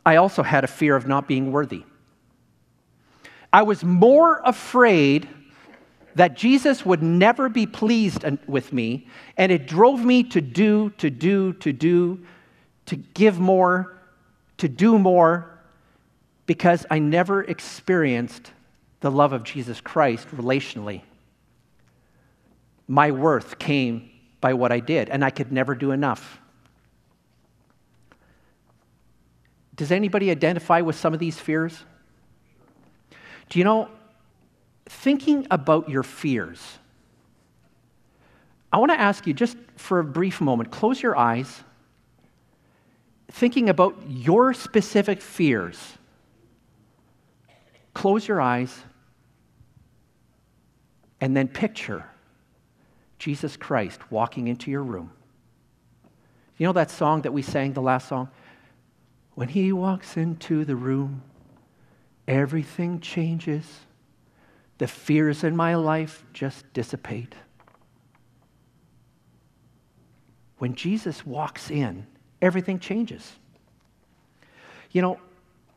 I 0.06 0.16
also 0.16 0.42
had 0.42 0.64
a 0.64 0.66
fear 0.66 0.96
of 0.96 1.06
not 1.06 1.26
being 1.28 1.52
worthy. 1.52 1.84
I 3.52 3.62
was 3.62 3.84
more 3.84 4.40
afraid 4.44 5.28
that 6.14 6.36
Jesus 6.36 6.84
would 6.86 7.02
never 7.02 7.48
be 7.48 7.66
pleased 7.66 8.24
with 8.46 8.72
me, 8.72 9.08
and 9.36 9.50
it 9.50 9.66
drove 9.66 10.04
me 10.04 10.22
to 10.24 10.40
do, 10.40 10.90
to 10.98 11.10
do, 11.10 11.52
to 11.54 11.72
do, 11.72 12.24
to 12.86 12.96
give 12.96 13.40
more, 13.40 13.96
to 14.58 14.68
do 14.68 14.98
more, 14.98 15.58
because 16.46 16.86
I 16.90 16.98
never 16.98 17.42
experienced 17.42 18.52
the 19.00 19.10
love 19.10 19.32
of 19.32 19.42
Jesus 19.42 19.80
Christ 19.80 20.28
relationally. 20.28 21.02
My 22.86 23.10
worth 23.10 23.58
came 23.58 24.10
by 24.44 24.52
what 24.52 24.70
I 24.70 24.78
did, 24.78 25.08
and 25.08 25.24
I 25.24 25.30
could 25.30 25.50
never 25.52 25.74
do 25.74 25.90
enough. 25.90 26.38
Does 29.74 29.90
anybody 29.90 30.30
identify 30.30 30.82
with 30.82 30.96
some 30.96 31.14
of 31.14 31.18
these 31.18 31.38
fears? 31.38 31.82
Do 33.48 33.58
you 33.58 33.64
know, 33.64 33.88
thinking 34.84 35.46
about 35.50 35.88
your 35.88 36.02
fears, 36.02 36.60
I 38.70 38.76
want 38.76 38.92
to 38.92 39.00
ask 39.00 39.26
you 39.26 39.32
just 39.32 39.56
for 39.76 39.98
a 39.98 40.04
brief 40.04 40.42
moment, 40.42 40.70
close 40.70 41.00
your 41.00 41.16
eyes, 41.16 41.62
thinking 43.32 43.70
about 43.70 43.96
your 44.10 44.52
specific 44.52 45.22
fears. 45.22 45.96
Close 47.94 48.28
your 48.28 48.42
eyes 48.42 48.78
and 51.22 51.34
then 51.34 51.48
picture 51.48 52.04
Jesus 53.18 53.56
Christ 53.56 54.11
walking 54.11 54.49
into 54.49 54.71
your 54.71 54.83
room. 54.83 55.11
You 56.56 56.66
know 56.66 56.73
that 56.73 56.90
song 56.90 57.23
that 57.23 57.33
we 57.33 57.42
sang, 57.42 57.73
the 57.73 57.83
last 57.83 58.09
song? 58.09 58.28
When 59.35 59.49
he 59.49 59.73
walks 59.73 60.16
into 60.16 60.64
the 60.64 60.76
room, 60.76 61.23
everything 62.28 63.00
changes. 63.00 63.80
The 64.78 64.87
fears 64.87 65.44
in 65.44 65.56
my 65.56 65.75
life 65.75 66.25
just 66.33 66.73
dissipate. 66.73 67.35
When 70.59 70.75
Jesus 70.75 71.26
walks 71.26 71.71
in, 71.71 72.06
everything 72.40 72.78
changes. 72.78 73.33
You 74.92 75.02
know, 75.02 75.21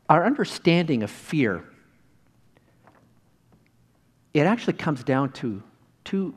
our 0.08 0.24
understanding 0.24 1.02
of 1.02 1.10
fear, 1.10 1.64
it 4.32 4.46
actually 4.46 4.74
comes 4.74 5.02
down 5.02 5.32
to 5.32 5.62
two 6.04 6.34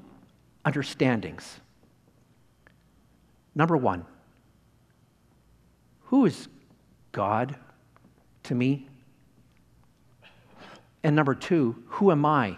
understandings. 0.65 1.59
Number 3.55 3.75
one, 3.75 4.05
who 6.05 6.25
is 6.25 6.47
God 7.11 7.55
to 8.43 8.55
me? 8.55 8.87
And 11.03 11.15
number 11.15 11.33
two, 11.33 11.83
who 11.87 12.11
am 12.11 12.25
I? 12.25 12.57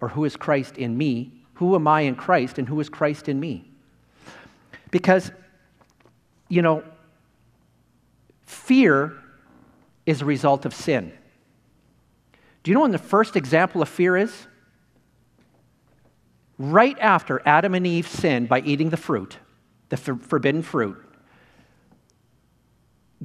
Or 0.00 0.08
who 0.08 0.24
is 0.24 0.36
Christ 0.36 0.76
in 0.76 0.96
me? 0.96 1.32
Who 1.54 1.74
am 1.74 1.88
I 1.88 2.02
in 2.02 2.14
Christ 2.14 2.58
and 2.58 2.68
who 2.68 2.78
is 2.80 2.88
Christ 2.88 3.28
in 3.28 3.40
me? 3.40 3.70
Because, 4.90 5.30
you 6.48 6.62
know, 6.62 6.84
fear 8.44 9.14
is 10.04 10.20
a 10.20 10.24
result 10.24 10.66
of 10.66 10.74
sin. 10.74 11.12
Do 12.62 12.70
you 12.70 12.74
know 12.74 12.82
when 12.82 12.92
the 12.92 12.98
first 12.98 13.36
example 13.36 13.82
of 13.82 13.88
fear 13.88 14.16
is? 14.16 14.46
Right 16.58 16.98
after 16.98 17.42
Adam 17.44 17.74
and 17.74 17.86
Eve 17.86 18.06
sinned 18.06 18.48
by 18.48 18.60
eating 18.60 18.90
the 18.90 18.96
fruit, 18.96 19.38
the 19.88 19.96
forbidden 19.96 20.62
fruit, 20.62 20.96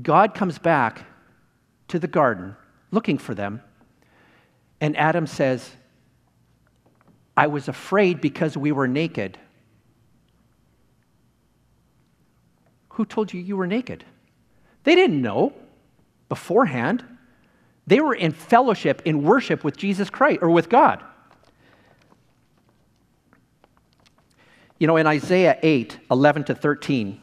God 0.01 0.33
comes 0.33 0.59
back 0.59 1.05
to 1.89 1.99
the 1.99 2.07
garden 2.07 2.55
looking 2.91 3.17
for 3.17 3.35
them, 3.35 3.61
and 4.81 4.97
Adam 4.97 5.27
says, 5.27 5.71
I 7.35 7.47
was 7.47 7.67
afraid 7.67 8.21
because 8.21 8.57
we 8.57 8.71
were 8.71 8.87
naked. 8.87 9.37
Who 12.89 13.05
told 13.05 13.33
you 13.33 13.39
you 13.39 13.55
were 13.57 13.67
naked? 13.67 14.03
They 14.83 14.95
didn't 14.95 15.21
know. 15.21 15.53
beforehand. 16.29 17.03
They 17.87 17.99
were 17.99 18.13
in 18.13 18.31
fellowship, 18.31 19.01
in 19.03 19.23
worship 19.23 19.63
with 19.63 19.75
Jesus 19.75 20.09
Christ 20.11 20.39
or 20.41 20.51
with 20.51 20.69
God. 20.69 21.03
You 24.79 24.87
know, 24.87 24.95
in 24.95 25.05
Isaiah 25.05 25.59
8 25.61 25.99
11 26.09 26.45
to 26.45 26.55
13, 26.55 27.21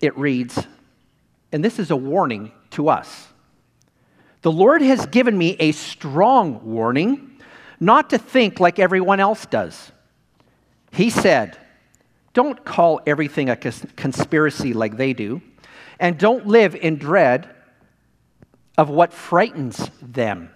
it 0.00 0.16
reads, 0.16 0.66
and 1.50 1.64
this 1.64 1.78
is 1.78 1.90
a 1.90 1.96
warning 1.96 2.52
to 2.70 2.90
us. 2.90 3.28
The 4.42 4.52
Lord 4.52 4.82
has 4.82 5.06
given 5.06 5.36
me 5.36 5.56
a 5.58 5.72
strong 5.72 6.64
warning 6.64 7.40
not 7.80 8.10
to 8.10 8.18
think 8.18 8.60
like 8.60 8.78
everyone 8.78 9.18
else 9.18 9.46
does. 9.46 9.92
He 10.92 11.10
said, 11.10 11.56
Don't 12.34 12.64
call 12.64 13.00
everything 13.06 13.48
a 13.48 13.56
conspiracy 13.56 14.74
like 14.74 14.96
they 14.96 15.12
do. 15.14 15.40
And 15.98 16.18
don't 16.18 16.46
live 16.46 16.76
in 16.76 16.96
dread 16.96 17.48
of 18.76 18.88
what 18.88 19.12
frightens 19.12 19.90
them. 20.00 20.50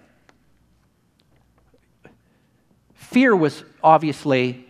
Fear 3.13 3.35
was 3.35 3.63
obviously 3.83 4.67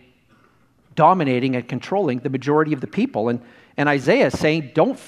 dominating 0.94 1.56
and 1.56 1.68
controlling 1.68 2.20
the 2.20 2.30
majority 2.30 2.72
of 2.72 2.80
the 2.80 2.86
people. 2.86 3.28
And, 3.28 3.40
and 3.76 3.88
Isaiah 3.88 4.26
is 4.26 4.38
saying, 4.38 4.72
don't, 4.74 4.98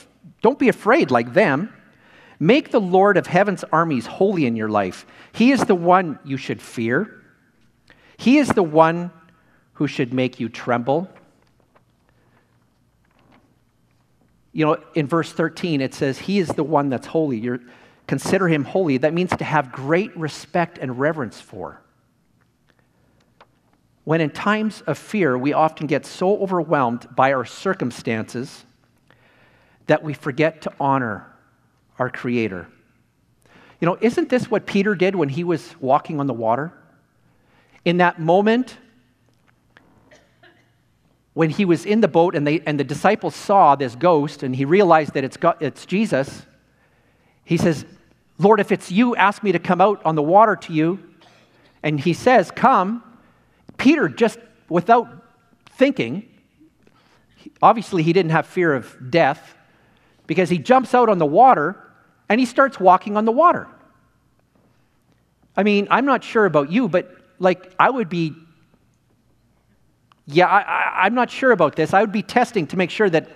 don't 0.42 0.58
be 0.58 0.68
afraid 0.68 1.10
like 1.10 1.32
them. 1.32 1.72
Make 2.40 2.70
the 2.70 2.80
Lord 2.80 3.16
of 3.16 3.26
heaven's 3.26 3.62
armies 3.64 4.06
holy 4.06 4.46
in 4.46 4.56
your 4.56 4.68
life. 4.68 5.06
He 5.32 5.52
is 5.52 5.64
the 5.64 5.74
one 5.74 6.18
you 6.24 6.36
should 6.36 6.60
fear. 6.60 7.22
He 8.16 8.38
is 8.38 8.48
the 8.48 8.62
one 8.62 9.10
who 9.74 9.86
should 9.86 10.12
make 10.12 10.40
you 10.40 10.48
tremble. 10.48 11.08
you 14.56 14.64
know, 14.64 14.78
in 14.94 15.06
verse 15.06 15.30
13, 15.30 15.82
it 15.82 15.92
says, 15.92 16.18
He 16.18 16.38
is 16.38 16.48
the 16.48 16.64
one 16.64 16.88
that's 16.88 17.06
holy. 17.06 17.36
you 17.38 17.60
consider 18.06 18.48
him 18.48 18.64
holy. 18.64 18.96
That 18.96 19.12
means 19.12 19.28
to 19.36 19.44
have 19.44 19.70
great 19.70 20.16
respect 20.16 20.78
and 20.78 20.98
reverence 20.98 21.38
for. 21.38 21.82
When 24.06 24.20
in 24.20 24.30
times 24.30 24.84
of 24.86 24.98
fear, 24.98 25.36
we 25.36 25.52
often 25.52 25.88
get 25.88 26.06
so 26.06 26.38
overwhelmed 26.38 27.08
by 27.16 27.32
our 27.32 27.44
circumstances 27.44 28.64
that 29.88 30.04
we 30.04 30.14
forget 30.14 30.62
to 30.62 30.72
honor 30.78 31.26
our 31.98 32.08
Creator. 32.08 32.68
You 33.80 33.86
know, 33.86 33.98
isn't 34.00 34.28
this 34.28 34.48
what 34.48 34.64
Peter 34.64 34.94
did 34.94 35.16
when 35.16 35.28
he 35.28 35.42
was 35.42 35.74
walking 35.80 36.20
on 36.20 36.28
the 36.28 36.32
water? 36.32 36.72
In 37.84 37.96
that 37.96 38.20
moment, 38.20 38.78
when 41.34 41.50
he 41.50 41.64
was 41.64 41.84
in 41.84 42.00
the 42.00 42.06
boat 42.06 42.36
and, 42.36 42.46
they, 42.46 42.60
and 42.60 42.78
the 42.78 42.84
disciples 42.84 43.34
saw 43.34 43.74
this 43.74 43.96
ghost 43.96 44.44
and 44.44 44.54
he 44.54 44.64
realized 44.64 45.14
that 45.14 45.24
it's, 45.24 45.36
got, 45.36 45.60
it's 45.60 45.84
Jesus, 45.84 46.46
he 47.42 47.56
says, 47.56 47.84
Lord, 48.38 48.60
if 48.60 48.70
it's 48.70 48.88
you, 48.88 49.16
ask 49.16 49.42
me 49.42 49.50
to 49.50 49.58
come 49.58 49.80
out 49.80 50.00
on 50.04 50.14
the 50.14 50.22
water 50.22 50.54
to 50.54 50.72
you. 50.72 51.00
And 51.82 51.98
he 51.98 52.12
says, 52.12 52.52
Come. 52.52 53.02
Peter, 53.78 54.08
just 54.08 54.38
without 54.68 55.08
thinking, 55.70 56.28
obviously 57.62 58.02
he 58.02 58.12
didn't 58.12 58.32
have 58.32 58.46
fear 58.46 58.74
of 58.74 59.10
death 59.10 59.54
because 60.26 60.48
he 60.48 60.58
jumps 60.58 60.94
out 60.94 61.08
on 61.08 61.18
the 61.18 61.26
water 61.26 61.82
and 62.28 62.40
he 62.40 62.46
starts 62.46 62.80
walking 62.80 63.16
on 63.16 63.24
the 63.24 63.32
water. 63.32 63.68
I 65.56 65.62
mean, 65.62 65.86
I'm 65.90 66.04
not 66.04 66.24
sure 66.24 66.44
about 66.44 66.70
you, 66.70 66.88
but 66.88 67.10
like 67.38 67.74
I 67.78 67.90
would 67.90 68.08
be 68.08 68.34
yeah, 70.28 70.46
I, 70.48 71.06
am 71.06 71.14
not 71.14 71.30
sure 71.30 71.52
about 71.52 71.76
this. 71.76 71.94
I 71.94 72.00
would 72.00 72.10
be 72.10 72.22
testing 72.22 72.66
to 72.68 72.76
make 72.76 72.90
sure 72.90 73.08
that 73.08 73.28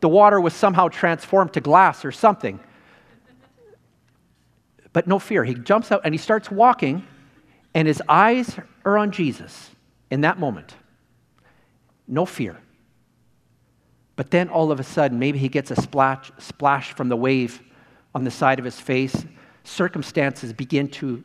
the 0.00 0.08
water 0.08 0.40
was 0.40 0.54
somehow 0.54 0.88
transformed 0.88 1.52
to 1.54 1.60
glass 1.60 2.04
or 2.04 2.12
something. 2.12 2.60
But 4.92 5.08
no 5.08 5.18
fear. 5.18 5.42
He 5.42 5.54
jumps 5.54 5.90
out 5.90 6.02
and 6.04 6.14
he 6.14 6.18
starts 6.18 6.48
walking, 6.48 7.04
and 7.74 7.88
his 7.88 8.02
eyes 8.08 8.56
are 8.84 8.98
on 8.98 9.10
Jesus 9.10 9.70
in 10.10 10.22
that 10.22 10.38
moment. 10.38 10.74
No 12.06 12.26
fear. 12.26 12.58
But 14.16 14.30
then 14.30 14.48
all 14.48 14.70
of 14.70 14.78
a 14.78 14.84
sudden, 14.84 15.18
maybe 15.18 15.38
he 15.38 15.48
gets 15.48 15.70
a 15.70 15.80
splash, 15.80 16.30
splash 16.38 16.92
from 16.94 17.08
the 17.08 17.16
wave 17.16 17.62
on 18.14 18.24
the 18.24 18.30
side 18.30 18.58
of 18.58 18.64
his 18.64 18.78
face. 18.78 19.24
Circumstances 19.64 20.52
begin 20.52 20.88
to 20.88 21.24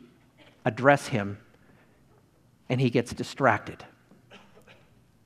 address 0.64 1.08
him, 1.08 1.38
and 2.68 2.80
he 2.80 2.88
gets 2.88 3.12
distracted. 3.12 3.84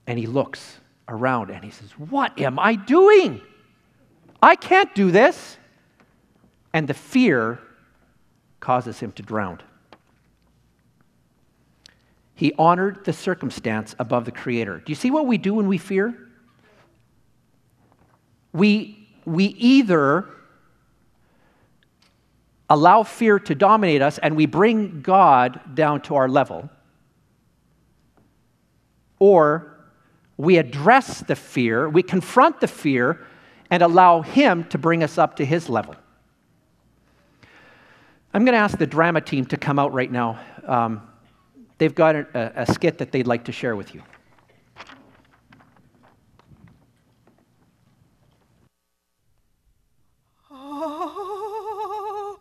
And 0.06 0.18
he 0.18 0.26
looks 0.26 0.80
around 1.08 1.50
and 1.50 1.62
he 1.64 1.70
says, 1.70 1.90
What 1.92 2.38
am 2.40 2.58
I 2.58 2.74
doing? 2.74 3.40
I 4.42 4.56
can't 4.56 4.92
do 4.94 5.12
this. 5.12 5.56
And 6.72 6.88
the 6.88 6.94
fear 6.94 7.60
causes 8.58 8.98
him 8.98 9.12
to 9.12 9.22
drown. 9.22 9.60
He 12.34 12.52
honored 12.58 13.04
the 13.04 13.12
circumstance 13.12 13.94
above 13.98 14.24
the 14.24 14.32
Creator. 14.32 14.78
Do 14.78 14.90
you 14.90 14.96
see 14.96 15.10
what 15.10 15.26
we 15.26 15.38
do 15.38 15.54
when 15.54 15.68
we 15.68 15.78
fear? 15.78 16.16
We, 18.52 19.08
we 19.24 19.46
either 19.46 20.28
allow 22.68 23.02
fear 23.02 23.38
to 23.38 23.54
dominate 23.54 24.00
us 24.00 24.18
and 24.18 24.34
we 24.34 24.46
bring 24.46 25.02
God 25.02 25.74
down 25.74 26.00
to 26.02 26.14
our 26.14 26.28
level, 26.28 26.70
or 29.18 29.76
we 30.36 30.56
address 30.56 31.20
the 31.20 31.36
fear, 31.36 31.88
we 31.88 32.02
confront 32.02 32.60
the 32.60 32.66
fear, 32.66 33.26
and 33.70 33.82
allow 33.82 34.22
Him 34.22 34.64
to 34.64 34.78
bring 34.78 35.02
us 35.02 35.18
up 35.18 35.36
to 35.36 35.44
His 35.44 35.68
level. 35.68 35.94
I'm 38.34 38.44
going 38.44 38.54
to 38.54 38.58
ask 38.58 38.78
the 38.78 38.86
drama 38.86 39.20
team 39.20 39.44
to 39.46 39.58
come 39.58 39.78
out 39.78 39.92
right 39.92 40.10
now. 40.10 40.40
Um, 40.66 41.02
they've 41.78 41.94
got 41.94 42.14
a, 42.16 42.52
a 42.62 42.66
skit 42.72 42.98
that 42.98 43.12
they'd 43.12 43.26
like 43.26 43.44
to 43.44 43.52
share 43.52 43.76
with 43.76 43.94
you. 43.94 44.02
Oh, 50.50 52.38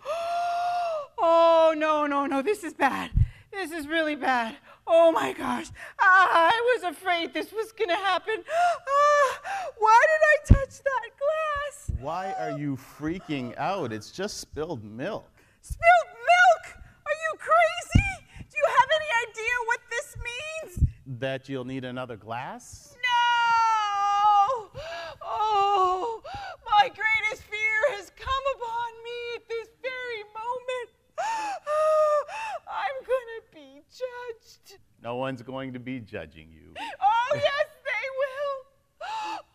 oh 1.19 1.73
no, 1.77 2.05
no, 2.05 2.25
no, 2.25 2.41
this 2.41 2.63
is 2.63 2.73
bad. 2.73 3.11
This 3.51 3.71
is 3.71 3.87
really 3.87 4.15
bad. 4.15 4.57
Oh 4.87 5.11
my 5.11 5.33
gosh, 5.33 5.67
I 5.99 6.51
was 6.73 6.91
afraid 6.91 7.33
this 7.33 7.51
was 7.51 7.71
going 7.71 7.89
to 7.89 7.95
happen. 7.95 8.43
Ah, 8.47 9.39
why 9.77 10.01
did 10.09 10.21
I 10.23 10.59
touch 10.59 10.79
that 10.79 11.09
glass? 11.21 11.91
Why 11.99 12.33
are 12.39 12.57
you 12.57 12.77
freaking 12.77 13.55
out? 13.57 13.93
It's 13.93 14.11
just 14.11 14.37
spilled 14.37 14.83
milk. 14.83 15.29
Spilled 15.61 16.07
milk? 16.07 16.77
Are 17.05 17.17
you 17.23 17.37
crazy? 17.37 18.25
Do 18.37 18.57
you 18.57 18.67
have 18.67 18.89
any 18.95 19.09
idea 19.29 19.53
what 19.67 19.79
this 19.91 20.17
means? 20.29 20.89
That 21.21 21.47
you'll 21.47 21.65
need 21.65 21.85
another 21.85 22.17
glass? 22.17 22.95
No! 22.95 24.71
Oh, 25.21 26.23
my 26.65 26.89
greatest 26.89 27.43
fear 27.43 27.95
has 27.95 28.09
come 28.17 28.43
upon 28.55 29.03
me 29.03 29.35
at 29.35 29.47
this 29.47 29.67
very 29.83 30.23
moment. 30.33 30.89
Oh, 31.19 32.23
I'm 32.67 33.05
going 33.05 33.29
to 33.37 33.43
be 33.53 33.83
judged. 33.91 34.79
No 35.03 35.17
one's 35.17 35.43
going 35.43 35.73
to 35.73 35.79
be 35.79 35.99
judging 35.99 36.47
you. 36.51 36.73
Oh, 36.99 37.35
yes, 37.35 37.67
they 37.85 38.07
will. 38.17 38.65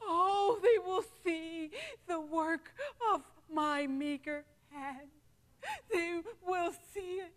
Oh, 0.03 0.61
they 0.63 0.79
will 0.89 1.05
see 1.25 1.73
the 2.07 2.21
work 2.21 2.73
of 3.13 3.23
my 3.53 3.89
meager 3.89 4.45
hand. 4.71 5.09
They 5.93 6.21
will 6.47 6.73
see 6.95 7.23
it. 7.23 7.35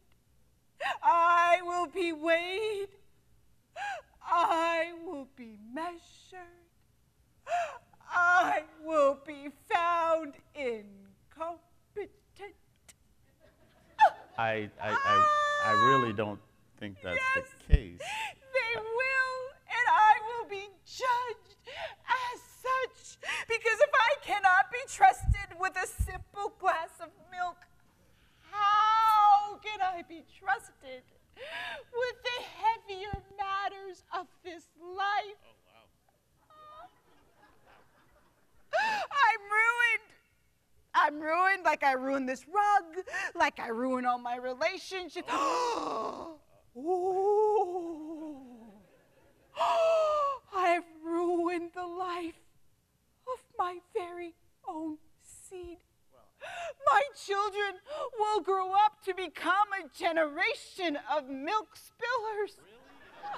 I 1.01 1.61
will 1.63 1.87
be 1.87 2.13
weighed. 2.13 2.89
I 4.31 4.91
will 5.07 5.27
be 5.35 5.57
measured. 5.73 6.39
I 8.11 8.63
will 8.83 9.17
be 9.25 9.49
found 9.71 10.35
incompetent. 10.53 12.13
I, 14.37 14.69
I, 14.79 14.91
I, 14.91 15.25
I 15.65 15.73
really 16.09 16.17
don't 16.17 16.39
think 16.79 16.97
that's 17.03 17.19
yes, 17.35 17.45
the 17.67 17.73
case. 17.75 17.99
They 17.99 18.75
will, 18.75 19.39
and 19.67 19.85
I 19.87 20.13
will 20.25 20.49
be 20.49 20.69
judged 20.85 21.55
as 22.07 22.41
such. 22.41 23.17
Because 23.47 23.79
if 23.79 23.93
I 23.93 24.25
cannot 24.25 24.71
be 24.71 24.79
trusted 24.87 25.59
with 25.59 25.75
a 25.77 25.87
simple 26.03 26.53
glass 26.59 26.89
of 27.01 27.09
milk, 27.31 27.57
how 28.51 29.57
can 29.57 29.81
I 29.81 30.03
be 30.07 30.23
trusted 30.39 31.03
with 31.93 32.15
the 32.23 32.43
heavier 32.57 33.21
matters 33.37 34.03
of 34.17 34.27
this 34.43 34.67
life? 34.81 35.41
Oh, 35.43 36.89
wow. 38.79 38.97
I'm 39.11 39.41
ruined. 39.59 40.09
I'm 40.95 41.19
ruined 41.21 41.63
like 41.63 41.83
I 41.83 41.93
ruined 41.93 42.27
this 42.27 42.45
rug, 42.47 43.05
like 43.35 43.59
I 43.59 43.69
ruined 43.69 44.07
all 44.07 44.17
my 44.79 44.97
relationships. 44.97 45.27
oh, 45.31 46.35
I've 50.55 50.83
ruined 51.03 51.71
the 51.73 51.85
life 51.85 52.39
of 53.27 53.39
my 53.57 53.79
very 53.93 54.35
own 54.67 54.97
seed. 55.23 55.79
My 56.85 57.01
children 57.25 57.81
will 58.17 58.41
grow 58.41 58.71
up 58.71 59.03
to 59.05 59.13
become 59.13 59.67
a 59.75 59.89
generation 59.97 60.97
of 61.11 61.27
milk 61.27 61.75
spillers. 61.75 62.55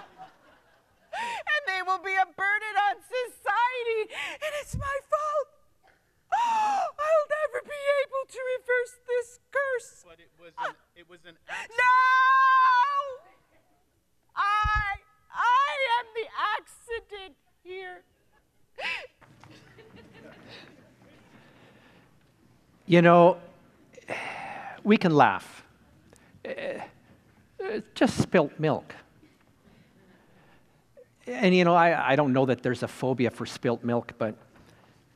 and 1.14 1.62
they 1.68 1.82
will 1.82 2.04
be 2.04 2.14
a 2.14 2.26
burden 2.26 2.76
on 2.90 2.96
society, 3.02 4.14
and 4.34 4.52
it's 4.62 4.76
my 4.76 5.00
fault. 5.10 5.48
I'll 6.32 7.28
never 7.28 7.66
be 7.66 7.82
able 8.06 8.21
to 8.32 8.40
reverse 8.58 8.94
this 9.08 9.40
curse. 9.52 10.06
But 10.08 10.20
it 10.20 10.32
was 10.40 10.54
an, 10.58 10.76
it 10.96 11.10
was 11.10 11.20
an 11.26 11.36
accident. 11.48 11.78
No! 11.78 11.86
I 14.36 14.96
I 15.32 15.72
am 16.00 16.06
the 16.16 16.28
accident 16.58 17.36
here. 17.64 18.04
You 22.88 23.02
know, 23.02 23.38
we 24.84 24.98
can 24.98 25.14
laugh. 25.16 25.64
It's 26.44 27.88
just 27.94 28.18
spilt 28.18 28.60
milk. 28.60 28.96
And 31.28 31.56
you 31.56 31.64
know, 31.64 31.76
I, 31.76 32.12
I 32.12 32.16
don't 32.16 32.34
know 32.34 32.46
that 32.48 32.64
there's 32.64 32.84
a 32.84 32.88
phobia 32.88 33.30
for 33.30 33.46
spilt 33.46 33.84
milk, 33.84 34.14
but 34.18 34.36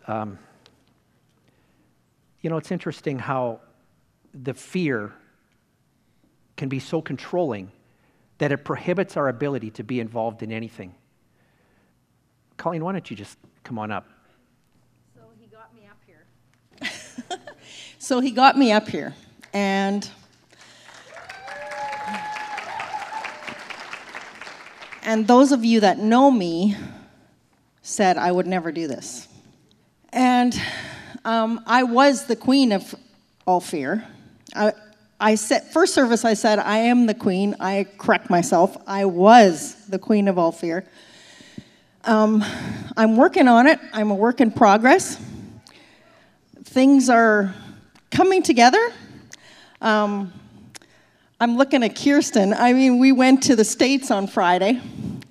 um, 0.08 0.40
you 2.46 2.50
know, 2.52 2.58
it's 2.58 2.72
interesting 2.72 3.18
how 3.18 3.60
the 4.32 4.54
fear 4.54 5.12
can 6.58 6.70
be 6.70 6.78
so 6.78 7.02
controlling 7.02 7.72
that 8.38 8.52
it 8.52 8.64
prohibits 8.64 9.18
our 9.18 9.30
ability 9.30 9.72
to 9.72 9.84
be 9.84 10.00
involved 10.00 10.44
in 10.44 10.52
anything. 10.52 10.94
Colleen, 12.56 12.84
why 12.84 12.92
don't 12.92 13.10
you 13.10 13.18
just 13.18 13.40
come 13.64 13.80
on 13.80 13.90
up? 13.90 14.08
So 15.16 15.22
he 15.40 15.48
got 15.48 15.74
me 15.74 15.88
up 15.90 15.98
here. 16.06 17.40
so 17.98 18.20
he 18.20 18.30
got 18.30 18.56
me 18.56 18.72
up 18.72 18.88
here, 18.88 19.16
and 19.52 20.08
and 25.02 25.26
those 25.26 25.52
of 25.52 25.66
you 25.66 25.80
that 25.80 25.98
know 25.98 26.30
me 26.30 26.78
said 27.82 28.18
I 28.20 28.32
would 28.32 28.46
never 28.46 28.72
do 28.72 28.88
this, 28.88 29.28
and 30.14 30.56
um, 31.26 31.62
I 31.66 31.84
was 31.84 32.26
the 32.26 32.36
queen 32.36 32.72
of 32.72 32.94
all 33.48 33.60
fear. 33.60 34.06
I, 34.56 34.74
I 35.20 35.36
said 35.36 35.64
first 35.64 35.96
service. 35.96 36.24
I 36.24 36.36
said 36.36 36.60
I 36.60 36.78
am 36.78 37.08
the 37.08 37.16
queen. 37.16 37.56
I 37.60 37.88
correct 37.98 38.30
myself. 38.30 38.78
I 38.86 39.06
was 39.06 39.76
the 39.88 39.98
queen 39.98 40.28
of 40.28 40.38
all 40.38 40.52
fear. 40.52 40.86
Um, 42.04 42.46
I'm 42.96 43.18
working 43.18 43.48
on 43.48 43.66
it. 43.66 43.80
I'm 43.92 44.12
a 44.12 44.16
work 44.16 44.40
in 44.40 44.52
progress. 44.52 45.20
Things 46.64 47.10
are 47.10 47.56
coming 48.12 48.44
together. 48.44 48.94
Um, 49.82 50.32
I'm 51.40 51.58
looking 51.58 51.84
at 51.84 51.96
Kirsten. 51.96 52.54
I 52.54 52.74
mean, 52.74 53.00
we 53.00 53.12
went 53.12 53.44
to 53.44 53.56
the 53.56 53.66
States 53.66 54.12
on 54.12 54.28
Friday, 54.28 54.80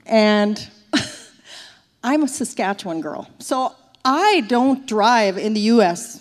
and 0.06 0.68
I'm 2.02 2.24
a 2.24 2.28
Saskatchewan 2.28 3.00
girl. 3.00 3.30
So 3.38 3.76
I 4.04 4.42
don't 4.48 4.86
drive 4.86 5.38
in 5.38 5.54
the 5.54 5.60
US. 5.60 6.20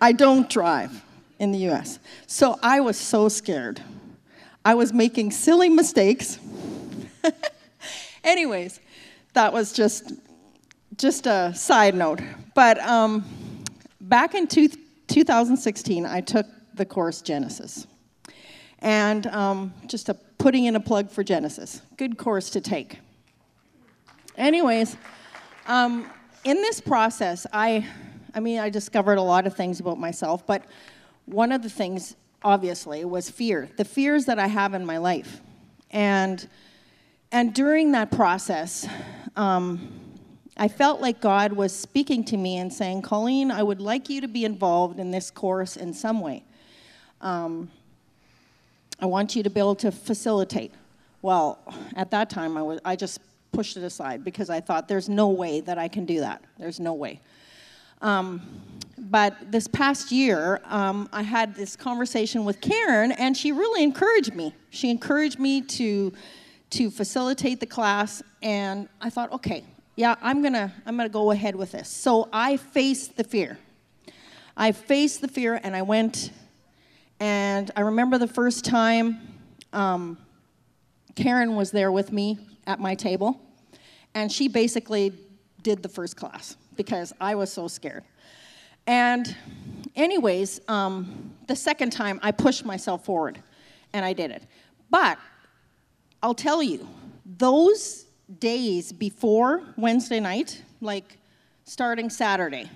I 0.00 0.12
don't 0.12 0.48
drive 0.48 1.04
in 1.38 1.52
the 1.52 1.70
US. 1.70 1.98
So 2.26 2.58
I 2.62 2.80
was 2.80 2.96
so 2.96 3.28
scared. 3.28 3.82
I 4.64 4.74
was 4.74 4.92
making 4.92 5.30
silly 5.30 5.68
mistakes. 5.68 6.38
Anyways, 8.24 8.80
that 9.34 9.52
was 9.52 9.72
just 9.72 10.12
just 10.96 11.26
a 11.26 11.54
side 11.54 11.94
note. 11.94 12.20
But 12.54 12.78
um, 12.80 13.24
back 14.02 14.34
in 14.34 14.46
two, 14.46 14.68
2016, 15.06 16.04
I 16.04 16.20
took 16.20 16.46
the 16.74 16.84
course 16.84 17.22
Genesis, 17.22 17.86
and 18.80 19.26
um, 19.28 19.72
just 19.86 20.10
a 20.10 20.14
putting 20.36 20.64
in 20.64 20.76
a 20.76 20.80
plug 20.80 21.10
for 21.10 21.22
Genesis. 21.22 21.80
Good 21.96 22.18
course 22.18 22.50
to 22.50 22.60
take. 22.60 22.98
Anyways, 24.36 24.96
um, 25.66 26.10
in 26.44 26.56
this 26.56 26.80
process, 26.80 27.46
I, 27.52 27.86
I 28.34 28.40
mean, 28.40 28.58
I 28.58 28.70
discovered 28.70 29.18
a 29.18 29.22
lot 29.22 29.46
of 29.46 29.54
things 29.54 29.80
about 29.80 29.98
myself, 29.98 30.46
but 30.46 30.64
one 31.26 31.52
of 31.52 31.62
the 31.62 31.70
things, 31.70 32.16
obviously, 32.42 33.04
was 33.04 33.28
fear. 33.28 33.68
The 33.76 33.84
fears 33.84 34.24
that 34.26 34.38
I 34.38 34.46
have 34.46 34.74
in 34.74 34.84
my 34.84 34.98
life, 34.98 35.40
and 35.90 36.46
and 37.32 37.54
during 37.54 37.92
that 37.92 38.10
process, 38.10 38.88
um, 39.36 40.00
I 40.56 40.66
felt 40.66 41.00
like 41.00 41.20
God 41.20 41.52
was 41.52 41.74
speaking 41.74 42.24
to 42.24 42.36
me 42.36 42.58
and 42.58 42.72
saying, 42.72 43.02
Colleen, 43.02 43.52
I 43.52 43.62
would 43.62 43.80
like 43.80 44.10
you 44.10 44.20
to 44.20 44.28
be 44.28 44.44
involved 44.44 44.98
in 44.98 45.12
this 45.12 45.30
course 45.30 45.76
in 45.76 45.94
some 45.94 46.20
way. 46.20 46.42
Um, 47.20 47.70
I 48.98 49.06
want 49.06 49.36
you 49.36 49.44
to 49.44 49.50
be 49.50 49.60
able 49.60 49.76
to 49.76 49.92
facilitate. 49.92 50.72
Well, 51.22 51.58
at 51.94 52.10
that 52.10 52.30
time, 52.30 52.56
I, 52.56 52.62
was, 52.62 52.80
I 52.84 52.96
just 52.96 53.20
pushed 53.52 53.76
it 53.76 53.82
aside 53.82 54.24
because 54.24 54.50
I 54.50 54.60
thought, 54.60 54.88
there's 54.88 55.08
no 55.08 55.28
way 55.28 55.60
that 55.60 55.78
I 55.78 55.88
can 55.88 56.04
do 56.04 56.20
that. 56.20 56.42
There's 56.58 56.80
no 56.80 56.94
way. 56.94 57.20
Um, 58.02 58.40
but 58.98 59.50
this 59.50 59.66
past 59.66 60.12
year, 60.12 60.60
um, 60.64 61.08
I 61.12 61.22
had 61.22 61.54
this 61.54 61.76
conversation 61.76 62.44
with 62.44 62.60
Karen, 62.60 63.12
and 63.12 63.36
she 63.36 63.52
really 63.52 63.82
encouraged 63.82 64.34
me. 64.34 64.54
She 64.70 64.90
encouraged 64.90 65.38
me 65.38 65.62
to 65.62 66.12
to 66.70 66.88
facilitate 66.88 67.58
the 67.58 67.66
class, 67.66 68.22
and 68.42 68.88
I 69.00 69.10
thought, 69.10 69.32
okay, 69.32 69.64
yeah, 69.96 70.14
I'm 70.22 70.42
gonna 70.42 70.72
I'm 70.86 70.96
gonna 70.96 71.08
go 71.08 71.30
ahead 71.30 71.56
with 71.56 71.72
this. 71.72 71.88
So 71.88 72.28
I 72.32 72.56
faced 72.56 73.16
the 73.16 73.24
fear. 73.24 73.58
I 74.56 74.72
faced 74.72 75.20
the 75.20 75.28
fear, 75.28 75.60
and 75.62 75.74
I 75.74 75.82
went. 75.82 76.30
And 77.18 77.70
I 77.76 77.82
remember 77.82 78.16
the 78.16 78.28
first 78.28 78.64
time 78.64 79.20
um, 79.72 80.16
Karen 81.14 81.56
was 81.56 81.70
there 81.70 81.92
with 81.92 82.12
me 82.12 82.38
at 82.66 82.80
my 82.80 82.94
table, 82.94 83.40
and 84.14 84.30
she 84.30 84.48
basically 84.48 85.12
did 85.62 85.82
the 85.82 85.88
first 85.88 86.16
class 86.16 86.56
because 86.76 87.12
I 87.20 87.34
was 87.34 87.52
so 87.52 87.68
scared. 87.68 88.04
And, 88.86 89.36
anyways, 89.94 90.60
um, 90.68 91.32
the 91.46 91.56
second 91.56 91.90
time 91.90 92.18
I 92.22 92.32
pushed 92.32 92.64
myself 92.64 93.04
forward 93.04 93.42
and 93.92 94.04
I 94.04 94.12
did 94.12 94.30
it. 94.30 94.44
But 94.90 95.18
I'll 96.22 96.34
tell 96.34 96.62
you, 96.62 96.88
those 97.24 98.06
days 98.38 98.92
before 98.92 99.62
Wednesday 99.76 100.20
night, 100.20 100.62
like 100.80 101.18
starting 101.64 102.10
Saturday, 102.10 102.70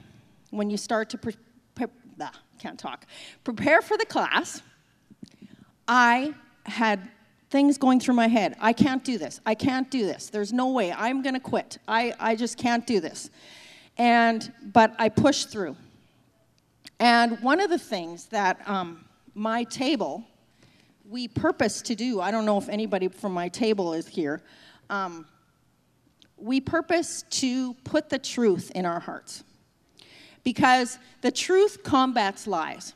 when 0.50 0.70
you 0.70 0.76
start 0.76 1.10
to 1.10 1.18
pre- 1.18 1.36
pre- 1.74 1.86
ah, 2.20 2.32
can't 2.58 2.78
talk, 2.78 3.06
prepare 3.42 3.82
for 3.82 3.96
the 3.96 4.06
class, 4.06 4.62
I 5.88 6.34
had 6.66 7.08
things 7.50 7.78
going 7.78 8.00
through 8.00 8.14
my 8.14 8.28
head. 8.28 8.56
I 8.60 8.72
can't 8.72 9.04
do 9.04 9.18
this. 9.18 9.40
I 9.46 9.54
can't 9.54 9.90
do 9.90 10.06
this. 10.06 10.30
There's 10.30 10.52
no 10.52 10.70
way. 10.70 10.92
I'm 10.92 11.22
going 11.22 11.34
to 11.34 11.40
quit. 11.40 11.78
I, 11.86 12.12
I 12.18 12.36
just 12.36 12.58
can't 12.58 12.86
do 12.86 13.00
this. 13.00 13.30
And 13.96 14.52
but 14.72 14.94
I 14.98 15.08
pushed 15.08 15.50
through. 15.50 15.76
And 16.98 17.40
one 17.40 17.60
of 17.60 17.70
the 17.70 17.78
things 17.78 18.26
that 18.26 18.60
um, 18.68 19.04
my 19.34 19.64
table 19.64 20.24
we 21.08 21.28
purpose 21.28 21.82
to 21.82 21.94
do, 21.94 22.20
I 22.20 22.30
don't 22.30 22.46
know 22.46 22.58
if 22.58 22.68
anybody 22.68 23.08
from 23.08 23.32
my 23.32 23.48
table 23.48 23.92
is 23.92 24.06
here, 24.08 24.42
um, 24.90 25.26
we 26.36 26.60
purpose 26.60 27.24
to 27.30 27.74
put 27.84 28.08
the 28.08 28.18
truth 28.18 28.72
in 28.74 28.86
our 28.86 29.00
hearts. 29.00 29.44
Because 30.42 30.98
the 31.20 31.30
truth 31.30 31.82
combats 31.82 32.46
lies. 32.46 32.94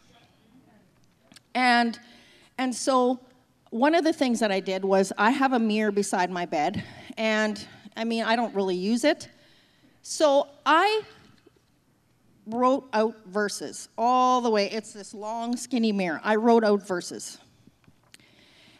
And, 1.54 1.98
and 2.58 2.74
so, 2.74 3.20
one 3.70 3.94
of 3.94 4.04
the 4.04 4.12
things 4.12 4.40
that 4.40 4.50
I 4.50 4.61
did 4.61 4.85
was 4.85 5.12
I 5.18 5.31
have 5.31 5.52
a 5.52 5.59
mirror 5.59 5.92
beside 5.92 6.31
my 6.31 6.46
bed, 6.46 6.83
and 7.16 7.64
I 7.96 8.04
mean, 8.04 8.24
I 8.24 8.37
don't 8.37 8.54
really 8.54 8.76
use 8.76 9.04
it. 9.04 9.28
So, 10.02 10.48
I 10.64 11.02
wrote 12.46 12.88
out 12.94 13.14
verses 13.26 13.88
all 13.98 14.40
the 14.40 14.48
way. 14.48 14.70
It's 14.70 14.92
this 14.92 15.12
long, 15.12 15.57
skinny 15.57 15.92
mirror. 15.92 16.20
I 16.24 16.37
wrote 16.37 16.64
out 16.64 16.87
verses. 16.87 17.38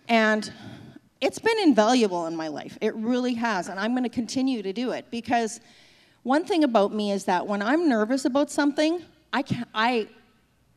And 0.09 0.51
it's 1.21 1.39
been 1.39 1.59
invaluable 1.59 2.27
in 2.27 2.35
my 2.35 2.49
life. 2.49 2.79
It 2.81 2.95
really 2.95 3.35
has. 3.35 3.69
And 3.69 3.79
I'm 3.79 3.93
going 3.93 4.05
to 4.05 4.09
continue 4.09 4.63
to 4.63 4.73
do 4.73 4.93
it 4.93 5.11
because 5.11 5.61
one 6.23 6.47
thing 6.47 6.65
about 6.65 6.95
me 6.95 7.13
is 7.13 7.25
that 7.25 7.47
when 7.47 7.61
I'm 7.61 7.89
nervous 7.89 8.25
about 8.25 8.51
something, 8.51 9.03
I, 9.35 9.43
can 9.43 9.67
I, 9.75 10.09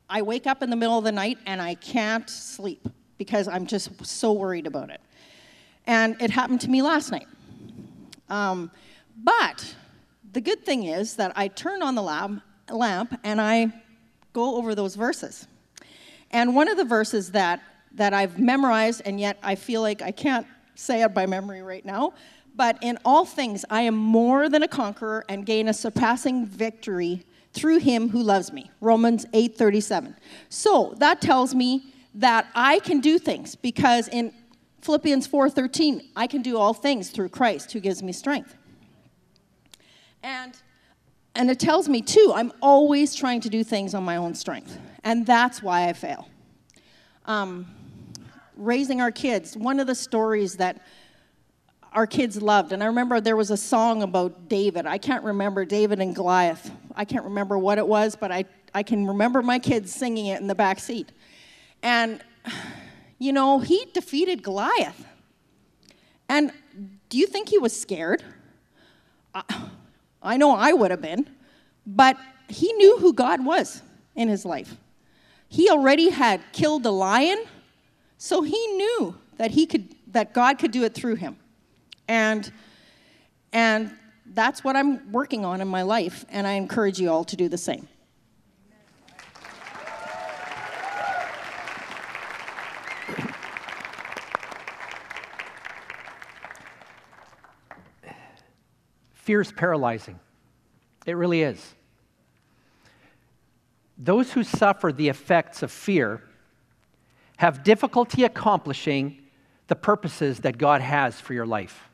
I 0.09 0.21
wake 0.21 0.47
up 0.47 0.61
in 0.61 0.69
the 0.69 0.75
middle 0.75 0.97
of 0.97 1.05
the 1.05 1.13
night 1.13 1.37
and 1.45 1.61
I 1.61 1.75
can't 1.75 2.29
sleep 2.29 2.89
because 3.21 3.47
I'm 3.47 3.67
just 3.67 4.03
so 4.03 4.33
worried 4.33 4.65
about 4.65 4.89
it. 4.89 4.99
And 5.85 6.19
it 6.19 6.31
happened 6.31 6.59
to 6.61 6.69
me 6.71 6.81
last 6.81 7.11
night. 7.11 7.27
Um, 8.31 8.71
but 9.15 9.75
the 10.33 10.41
good 10.41 10.65
thing 10.65 10.85
is 10.85 11.17
that 11.17 11.31
I 11.35 11.47
turn 11.47 11.83
on 11.83 11.93
the 11.93 12.01
lamp, 12.01 12.41
lamp 12.67 13.19
and 13.23 13.39
I 13.39 13.71
go 14.33 14.55
over 14.55 14.73
those 14.73 14.95
verses. 14.95 15.45
And 16.31 16.55
one 16.55 16.67
of 16.67 16.77
the 16.77 16.83
verses 16.83 17.33
that 17.33 17.61
that 17.93 18.11
I've 18.11 18.39
memorized, 18.39 19.03
and 19.05 19.19
yet 19.19 19.37
I 19.43 19.53
feel 19.53 19.81
like 19.81 20.01
I 20.01 20.09
can't 20.09 20.47
say 20.73 21.03
it 21.03 21.13
by 21.13 21.27
memory 21.27 21.61
right 21.61 21.85
now. 21.85 22.13
But 22.55 22.79
in 22.81 22.97
all 23.05 23.23
things, 23.23 23.65
I 23.69 23.81
am 23.81 23.95
more 23.95 24.49
than 24.49 24.63
a 24.63 24.67
conqueror 24.67 25.25
and 25.29 25.45
gain 25.45 25.67
a 25.67 25.73
surpassing 25.75 26.47
victory 26.47 27.23
through 27.53 27.81
him 27.81 28.09
who 28.09 28.23
loves 28.23 28.51
me. 28.51 28.71
Romans 28.81 29.27
8:37. 29.31 30.15
So, 30.49 30.95
that 30.97 31.21
tells 31.21 31.53
me 31.53 31.91
that 32.15 32.47
I 32.55 32.79
can 32.79 32.99
do 32.99 33.17
things 33.17 33.55
because 33.55 34.07
in 34.07 34.33
Philippians 34.81 35.27
4:13, 35.27 36.09
I 36.15 36.27
can 36.27 36.41
do 36.41 36.57
all 36.57 36.73
things 36.73 37.09
through 37.09 37.29
Christ 37.29 37.71
who 37.71 37.79
gives 37.79 38.01
me 38.01 38.11
strength. 38.11 38.55
And 40.23 40.57
and 41.33 41.49
it 41.49 41.59
tells 41.59 41.87
me 41.87 42.01
too, 42.01 42.33
I'm 42.35 42.51
always 42.61 43.15
trying 43.15 43.39
to 43.41 43.49
do 43.49 43.63
things 43.63 43.93
on 43.93 44.03
my 44.03 44.17
own 44.17 44.35
strength. 44.35 44.77
And 45.03 45.25
that's 45.25 45.63
why 45.63 45.87
I 45.87 45.93
fail. 45.93 46.27
Um, 47.25 47.67
raising 48.57 48.99
our 48.99 49.11
kids, 49.11 49.55
one 49.55 49.79
of 49.79 49.87
the 49.87 49.95
stories 49.95 50.57
that 50.57 50.85
our 51.93 52.05
kids 52.05 52.41
loved, 52.41 52.73
and 52.73 52.83
I 52.83 52.87
remember 52.87 53.21
there 53.21 53.35
was 53.35 53.51
a 53.51 53.57
song 53.57 54.03
about 54.03 54.49
David. 54.49 54.85
I 54.85 54.97
can't 54.97 55.23
remember 55.23 55.65
David 55.65 55.99
and 55.99 56.15
Goliath. 56.15 56.71
I 56.95 57.05
can't 57.05 57.25
remember 57.25 57.57
what 57.57 57.77
it 57.77 57.87
was, 57.87 58.15
but 58.15 58.31
I, 58.31 58.45
I 58.73 58.83
can 58.83 59.07
remember 59.07 59.41
my 59.41 59.59
kids 59.59 59.93
singing 59.93 60.27
it 60.27 60.39
in 60.41 60.47
the 60.47 60.55
back 60.55 60.79
seat. 60.79 61.11
And, 61.83 62.21
you 63.19 63.33
know, 63.33 63.59
he 63.59 63.85
defeated 63.93 64.43
Goliath. 64.43 65.05
And 66.29 66.51
do 67.09 67.17
you 67.17 67.27
think 67.27 67.49
he 67.49 67.57
was 67.57 67.77
scared? 67.77 68.23
I, 69.33 69.43
I 70.21 70.37
know 70.37 70.51
I 70.55 70.73
would 70.73 70.91
have 70.91 71.01
been, 71.01 71.29
but 71.85 72.17
he 72.47 72.71
knew 72.73 72.97
who 72.99 73.13
God 73.13 73.43
was 73.43 73.81
in 74.15 74.27
his 74.27 74.45
life. 74.45 74.77
He 75.47 75.69
already 75.69 76.09
had 76.09 76.41
killed 76.53 76.85
a 76.85 76.91
lion, 76.91 77.43
so 78.17 78.41
he 78.41 78.67
knew 78.67 79.15
that 79.37 79.51
he 79.51 79.65
could 79.65 79.95
that 80.07 80.33
God 80.33 80.59
could 80.59 80.71
do 80.71 80.83
it 80.83 80.93
through 80.93 81.15
him. 81.15 81.37
And 82.07 82.51
and 83.51 83.93
that's 84.27 84.63
what 84.63 84.75
I'm 84.75 85.11
working 85.11 85.43
on 85.43 85.59
in 85.59 85.67
my 85.67 85.81
life, 85.81 86.25
and 86.29 86.47
I 86.47 86.53
encourage 86.53 86.99
you 86.99 87.09
all 87.09 87.25
to 87.25 87.35
do 87.35 87.49
the 87.49 87.57
same. 87.57 87.87
Fear 99.31 99.39
is 99.39 99.51
paralyzing. 99.53 100.19
It 101.05 101.13
really 101.13 101.41
is. 101.41 101.73
Those 103.97 104.33
who 104.33 104.43
suffer 104.43 104.91
the 104.91 105.07
effects 105.07 105.63
of 105.63 105.71
fear 105.71 106.21
have 107.37 107.63
difficulty 107.63 108.25
accomplishing 108.25 109.21
the 109.67 109.75
purposes 109.77 110.39
that 110.39 110.57
God 110.57 110.81
has 110.81 111.21
for 111.21 111.33
your 111.33 111.45
life. 111.45 111.87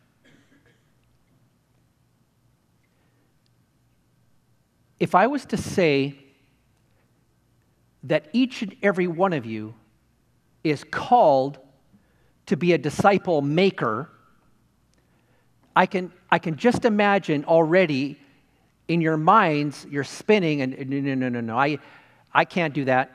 If 4.99 5.13
I 5.13 5.27
was 5.27 5.45
to 5.45 5.57
say 5.57 6.15
that 8.01 8.29
each 8.33 8.63
and 8.63 8.75
every 8.81 9.05
one 9.05 9.33
of 9.33 9.45
you 9.45 9.75
is 10.63 10.83
called 10.83 11.59
to 12.47 12.57
be 12.57 12.73
a 12.73 12.79
disciple 12.79 13.43
maker, 13.43 14.09
I 15.77 15.85
can, 15.85 16.11
I 16.31 16.39
can 16.39 16.55
just 16.55 16.85
imagine 16.85 17.45
already 17.45 18.17
in 18.87 18.99
your 18.99 19.15
minds, 19.15 19.85
you're 19.87 20.03
spinning, 20.03 20.63
and 20.63 20.75
no, 20.89 20.99
no, 20.99 21.13
no, 21.13 21.29
no, 21.29 21.39
no, 21.39 21.55
I, 21.55 21.77
I 22.33 22.45
can't 22.45 22.73
do 22.73 22.85
that. 22.85 23.11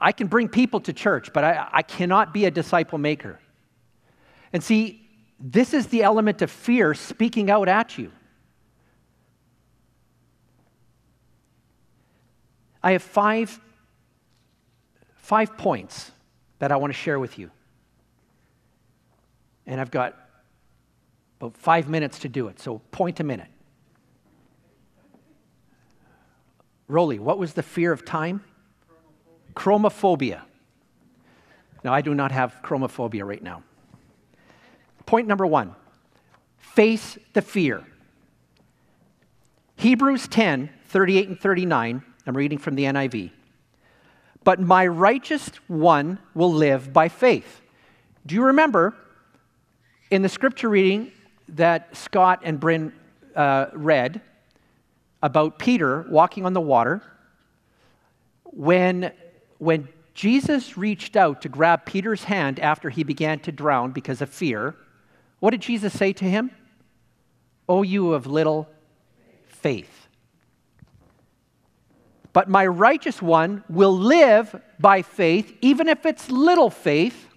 I 0.00 0.10
can 0.10 0.26
bring 0.26 0.48
people 0.48 0.80
to 0.80 0.92
church, 0.92 1.32
but 1.32 1.44
I, 1.44 1.68
I 1.72 1.82
cannot 1.82 2.34
be 2.34 2.46
a 2.46 2.50
disciple 2.50 2.98
maker. 2.98 3.38
And 4.52 4.60
see, 4.60 5.08
this 5.38 5.72
is 5.72 5.86
the 5.86 6.02
element 6.02 6.42
of 6.42 6.50
fear 6.50 6.94
speaking 6.94 7.48
out 7.48 7.68
at 7.68 7.96
you. 7.96 8.10
I 12.82 12.90
have 12.90 13.04
five, 13.04 13.60
five 15.18 15.56
points 15.56 16.10
that 16.58 16.72
I 16.72 16.76
want 16.76 16.92
to 16.92 16.98
share 16.98 17.20
with 17.20 17.38
you. 17.38 17.52
And 19.64 19.80
I've 19.80 19.92
got 19.92 20.23
about 21.40 21.56
five 21.56 21.88
minutes 21.88 22.18
to 22.20 22.28
do 22.28 22.48
it, 22.48 22.60
so 22.60 22.78
point 22.90 23.20
a 23.20 23.24
minute. 23.24 23.48
Rolly, 26.88 27.18
what 27.18 27.38
was 27.38 27.54
the 27.54 27.62
fear 27.62 27.92
of 27.92 28.04
time? 28.04 28.44
Chronophobia. 29.54 30.42
Now, 31.82 31.92
I 31.92 32.00
do 32.00 32.14
not 32.14 32.32
have 32.32 32.56
chronophobia 32.62 33.24
right 33.24 33.42
now. 33.42 33.62
Point 35.06 35.28
number 35.28 35.46
one 35.46 35.74
face 36.58 37.18
the 37.34 37.42
fear. 37.42 37.84
Hebrews 39.76 40.28
10 40.28 40.70
38 40.86 41.28
and 41.28 41.40
39 41.40 42.02
I'm 42.26 42.36
reading 42.36 42.58
from 42.58 42.74
the 42.74 42.84
NIV. 42.84 43.30
But 44.44 44.60
my 44.60 44.86
righteous 44.86 45.48
one 45.66 46.18
will 46.34 46.52
live 46.52 46.92
by 46.92 47.08
faith. 47.08 47.60
Do 48.26 48.34
you 48.34 48.44
remember 48.44 48.94
in 50.10 50.22
the 50.22 50.28
scripture 50.28 50.68
reading 50.68 51.12
that 51.48 51.96
Scott 51.96 52.40
and 52.44 52.58
Bryn 52.58 52.92
uh, 53.34 53.66
read 53.72 54.20
about 55.22 55.58
Peter 55.58 56.06
walking 56.08 56.44
on 56.46 56.52
the 56.52 56.60
water? 56.60 57.02
When, 58.44 59.12
when 59.58 59.88
Jesus 60.14 60.76
reached 60.76 61.16
out 61.16 61.42
to 61.42 61.48
grab 61.48 61.84
Peter's 61.84 62.24
hand 62.24 62.60
after 62.60 62.90
he 62.90 63.02
began 63.02 63.40
to 63.40 63.52
drown 63.52 63.90
because 63.90 64.22
of 64.22 64.30
fear, 64.30 64.76
what 65.40 65.50
did 65.50 65.62
Jesus 65.62 65.96
say 65.96 66.12
to 66.14 66.24
him? 66.24 66.50
Oh, 67.68 67.82
you 67.82 68.12
of 68.12 68.26
little 68.26 68.68
faith. 69.48 70.08
But 72.32 72.48
my 72.48 72.66
righteous 72.66 73.22
one 73.22 73.64
will 73.68 73.96
live 73.96 74.60
by 74.78 75.02
faith, 75.02 75.56
even 75.60 75.88
if 75.88 76.04
it's 76.04 76.30
little 76.30 76.68
faith. 76.68 77.28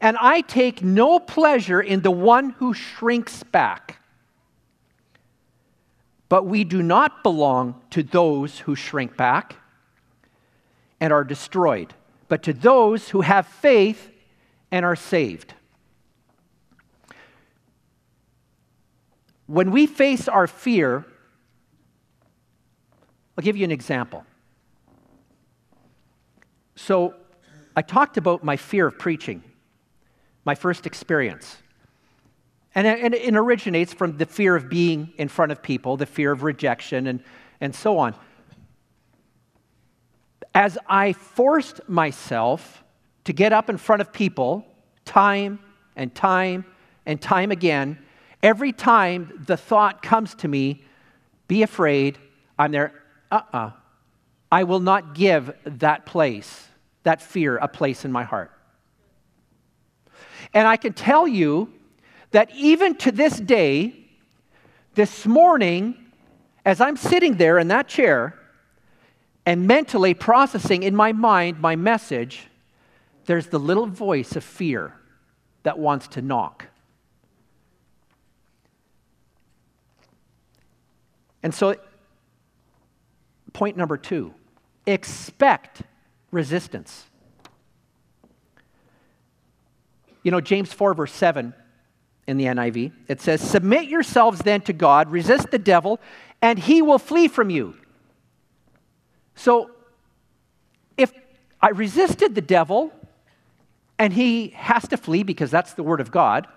And 0.00 0.16
I 0.20 0.42
take 0.42 0.82
no 0.82 1.18
pleasure 1.18 1.80
in 1.80 2.02
the 2.02 2.10
one 2.10 2.50
who 2.50 2.74
shrinks 2.74 3.42
back. 3.42 4.00
But 6.28 6.44
we 6.44 6.64
do 6.64 6.82
not 6.82 7.22
belong 7.22 7.80
to 7.90 8.02
those 8.02 8.60
who 8.60 8.74
shrink 8.74 9.16
back 9.16 9.56
and 11.00 11.12
are 11.12 11.24
destroyed, 11.24 11.94
but 12.28 12.42
to 12.44 12.52
those 12.52 13.10
who 13.10 13.20
have 13.20 13.46
faith 13.46 14.10
and 14.70 14.84
are 14.84 14.96
saved. 14.96 15.54
When 19.46 19.70
we 19.70 19.86
face 19.86 20.26
our 20.26 20.46
fear, 20.46 21.04
I'll 23.38 23.44
give 23.44 23.56
you 23.56 23.64
an 23.64 23.70
example. 23.70 24.24
So, 26.74 27.14
I 27.76 27.82
talked 27.82 28.16
about 28.16 28.42
my 28.42 28.56
fear 28.56 28.86
of 28.86 28.98
preaching, 28.98 29.42
my 30.46 30.54
first 30.54 30.86
experience. 30.86 31.56
And 32.74 32.86
it, 32.86 33.00
and 33.00 33.14
it 33.14 33.34
originates 33.34 33.92
from 33.92 34.16
the 34.16 34.24
fear 34.24 34.54
of 34.54 34.68
being 34.68 35.12
in 35.18 35.28
front 35.28 35.50
of 35.52 35.60
people, 35.60 35.96
the 35.96 36.06
fear 36.06 36.30
of 36.30 36.44
rejection, 36.44 37.08
and, 37.08 37.22
and 37.60 37.74
so 37.74 37.98
on. 37.98 38.14
As 40.54 40.78
I 40.86 41.12
forced 41.12 41.86
myself 41.88 42.84
to 43.24 43.32
get 43.32 43.52
up 43.52 43.68
in 43.68 43.76
front 43.76 44.00
of 44.00 44.12
people 44.12 44.64
time 45.04 45.58
and 45.96 46.14
time 46.14 46.64
and 47.04 47.20
time 47.20 47.50
again, 47.50 47.98
every 48.42 48.72
time 48.72 49.44
the 49.46 49.56
thought 49.56 50.00
comes 50.00 50.34
to 50.36 50.48
me, 50.48 50.84
be 51.48 51.62
afraid, 51.62 52.18
I'm 52.58 52.70
there, 52.70 52.92
uh 53.30 53.40
uh-uh. 53.52 53.58
uh 53.58 53.70
I 54.52 54.62
will 54.62 54.80
not 54.80 55.14
give 55.14 55.52
that 55.64 56.06
place, 56.06 56.68
that 57.02 57.20
fear, 57.20 57.56
a 57.56 57.66
place 57.66 58.04
in 58.04 58.12
my 58.12 58.22
heart. 58.22 58.55
And 60.54 60.66
I 60.66 60.76
can 60.76 60.92
tell 60.92 61.26
you 61.26 61.72
that 62.30 62.50
even 62.54 62.96
to 62.96 63.12
this 63.12 63.38
day, 63.38 63.94
this 64.94 65.26
morning, 65.26 65.96
as 66.64 66.80
I'm 66.80 66.96
sitting 66.96 67.36
there 67.36 67.58
in 67.58 67.68
that 67.68 67.88
chair 67.88 68.38
and 69.44 69.66
mentally 69.66 70.14
processing 70.14 70.82
in 70.82 70.96
my 70.96 71.12
mind 71.12 71.60
my 71.60 71.76
message, 71.76 72.48
there's 73.26 73.48
the 73.48 73.58
little 73.58 73.86
voice 73.86 74.36
of 74.36 74.44
fear 74.44 74.94
that 75.62 75.78
wants 75.78 76.08
to 76.08 76.22
knock. 76.22 76.66
And 81.42 81.54
so 81.54 81.76
point 83.52 83.76
number 83.76 83.96
two 83.96 84.34
expect 84.86 85.82
resistance. 86.30 87.06
You 90.26 90.32
know, 90.32 90.40
James 90.40 90.72
4, 90.72 90.92
verse 90.94 91.12
7 91.12 91.54
in 92.26 92.36
the 92.36 92.46
NIV, 92.46 92.90
it 93.06 93.20
says, 93.20 93.40
Submit 93.40 93.86
yourselves 93.86 94.40
then 94.40 94.60
to 94.62 94.72
God, 94.72 95.08
resist 95.12 95.52
the 95.52 95.58
devil, 95.58 96.00
and 96.42 96.58
he 96.58 96.82
will 96.82 96.98
flee 96.98 97.28
from 97.28 97.48
you. 97.48 97.76
So, 99.36 99.70
if 100.96 101.12
I 101.60 101.68
resisted 101.68 102.34
the 102.34 102.40
devil 102.40 102.90
and 104.00 104.12
he 104.12 104.48
has 104.48 104.88
to 104.88 104.96
flee 104.96 105.22
because 105.22 105.52
that's 105.52 105.74
the 105.74 105.84
word 105.84 106.00
of 106.00 106.10
God, 106.10 106.48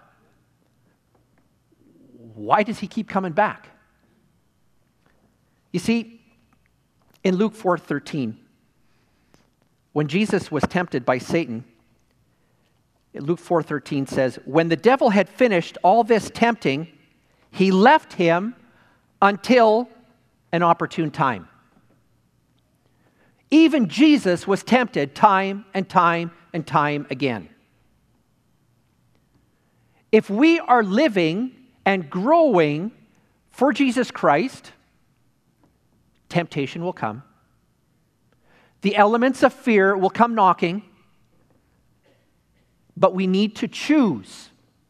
why 2.33 2.63
does 2.63 2.79
he 2.79 2.87
keep 2.87 3.07
coming 3.07 3.33
back? 3.33 3.69
You 5.71 5.79
see, 5.79 6.23
In 7.23 7.35
Luke 7.35 7.53
4:13, 7.53 8.35
when 9.93 10.07
Jesus 10.07 10.49
was 10.49 10.63
tempted 10.63 11.05
by 11.05 11.19
Satan, 11.19 11.65
Luke 13.13 13.39
4:13 13.39 14.07
says, 14.07 14.37
"When 14.45 14.69
the 14.69 14.75
devil 14.75 15.09
had 15.09 15.27
finished 15.27 15.77
all 15.83 16.03
this 16.03 16.29
tempting, 16.33 16.87
he 17.51 17.71
left 17.71 18.13
him 18.13 18.55
until 19.21 19.89
an 20.51 20.63
opportune 20.63 21.11
time." 21.11 21.47
Even 23.51 23.89
Jesus 23.89 24.47
was 24.47 24.63
tempted 24.63 25.15
time 25.15 25.65
and 25.73 25.89
time 25.89 26.31
and 26.53 26.65
time 26.67 27.07
again. 27.09 27.49
If 30.11 30.29
we 30.29 30.59
are 30.59 30.83
living 30.83 31.55
and 31.85 32.09
growing 32.09 32.91
for 33.49 33.73
Jesus 33.73 34.11
Christ, 34.11 34.71
temptation 36.29 36.83
will 36.83 36.93
come. 36.93 37.23
The 38.81 38.95
elements 38.95 39.43
of 39.43 39.53
fear 39.53 39.97
will 39.97 40.09
come 40.09 40.35
knocking, 40.35 40.83
but 42.99 43.15
we 43.15 43.25
need 43.25 43.55
to 43.55 43.67
choose 43.67 44.49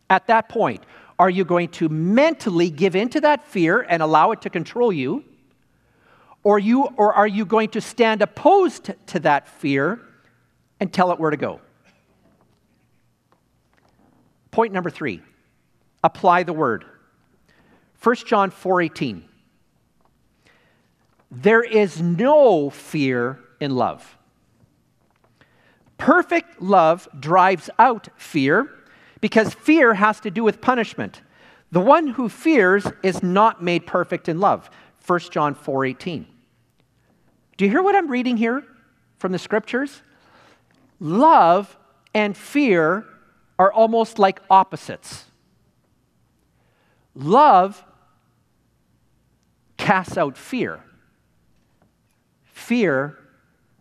at 0.10 0.28
that 0.28 0.50
point. 0.50 0.84
Are 1.20 1.30
you 1.30 1.46
going 1.46 1.70
to 1.70 1.88
mentally 1.88 2.70
give 2.70 2.96
in 2.96 3.10
to 3.10 3.22
that 3.22 3.46
fear 3.46 3.82
and 3.82 4.02
allow 4.02 4.32
it 4.32 4.42
to 4.42 4.50
control 4.50 4.92
you? 4.92 5.24
Or, 6.44 6.58
you, 6.58 6.86
or 6.98 7.14
are 7.14 7.28
you 7.28 7.46
going 7.46 7.70
to 7.70 7.82
stand 7.82 8.22
opposed 8.22 8.92
to 9.08 9.20
that 9.20 9.48
fear 9.48 10.00
and 10.80 10.92
tell 10.92 11.12
it 11.12 11.20
where 11.20 11.30
to 11.30 11.38
go? 11.38 11.62
Point 14.52 14.74
number 14.74 14.90
three 14.90 15.22
apply 16.04 16.44
the 16.44 16.54
word. 16.54 16.86
1 18.02 18.16
John 18.26 18.52
4:18. 18.52 19.24
There 21.30 21.62
is 21.62 22.02
no 22.02 22.70
fear 22.70 23.40
in 23.60 23.76
love. 23.76 24.18
Perfect 26.00 26.62
love 26.62 27.08
drives 27.20 27.70
out 27.78 28.08
fear 28.16 28.74
because 29.22 29.54
fear 29.54 29.94
has 29.94 30.20
to 30.22 30.32
do 30.32 30.44
with 30.44 30.62
punishment. 30.62 31.22
The 31.72 31.82
one 31.82 32.08
who 32.08 32.30
fears 32.30 32.88
is 33.04 33.22
not 33.22 33.62
made 33.62 33.86
perfect 33.86 34.28
in 34.28 34.40
love. 34.40 34.70
1 35.06 35.20
John 35.30 35.54
4:18. 35.54 36.26
Do 37.58 37.66
you 37.66 37.70
hear 37.70 37.84
what 37.84 37.96
I'm 37.96 38.08
reading 38.08 38.38
here 38.38 38.64
from 39.18 39.34
the 39.34 39.38
scriptures? 39.38 40.02
Love 41.02 41.78
and 42.14 42.36
fear 42.36 43.06
are 43.60 43.72
almost 43.72 44.18
like 44.18 44.42
opposites. 44.50 45.26
Love 47.14 47.84
casts 49.76 50.18
out 50.18 50.38
fear. 50.38 50.80
Fear 52.46 53.18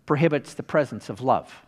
prohibits 0.05 0.55
the 0.55 0.63
presence 0.65 1.09
of 1.09 1.21
love. 1.21 1.65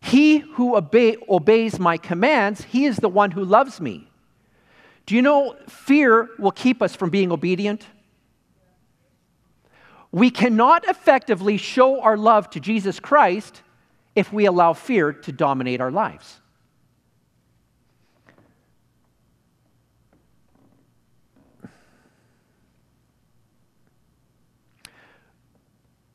He 0.00 0.38
who 0.38 0.76
obey, 0.76 1.16
obeys 1.28 1.78
my 1.78 1.96
commands, 1.96 2.64
he 2.64 2.86
is 2.86 2.96
the 2.96 3.08
one 3.08 3.32
who 3.32 3.44
loves 3.44 3.80
me. 3.80 4.08
Do 5.06 5.14
you 5.14 5.22
know 5.22 5.56
fear 5.68 6.28
will 6.38 6.52
keep 6.52 6.82
us 6.82 6.96
from 6.96 7.10
being 7.10 7.30
obedient? 7.30 7.86
We 10.12 10.30
cannot 10.30 10.88
effectively 10.88 11.56
show 11.56 12.00
our 12.00 12.16
love 12.16 12.50
to 12.50 12.60
Jesus 12.60 12.98
Christ 12.98 13.62
if 14.16 14.32
we 14.32 14.46
allow 14.46 14.72
fear 14.72 15.12
to 15.12 15.32
dominate 15.32 15.80
our 15.80 15.90
lives. 15.90 16.40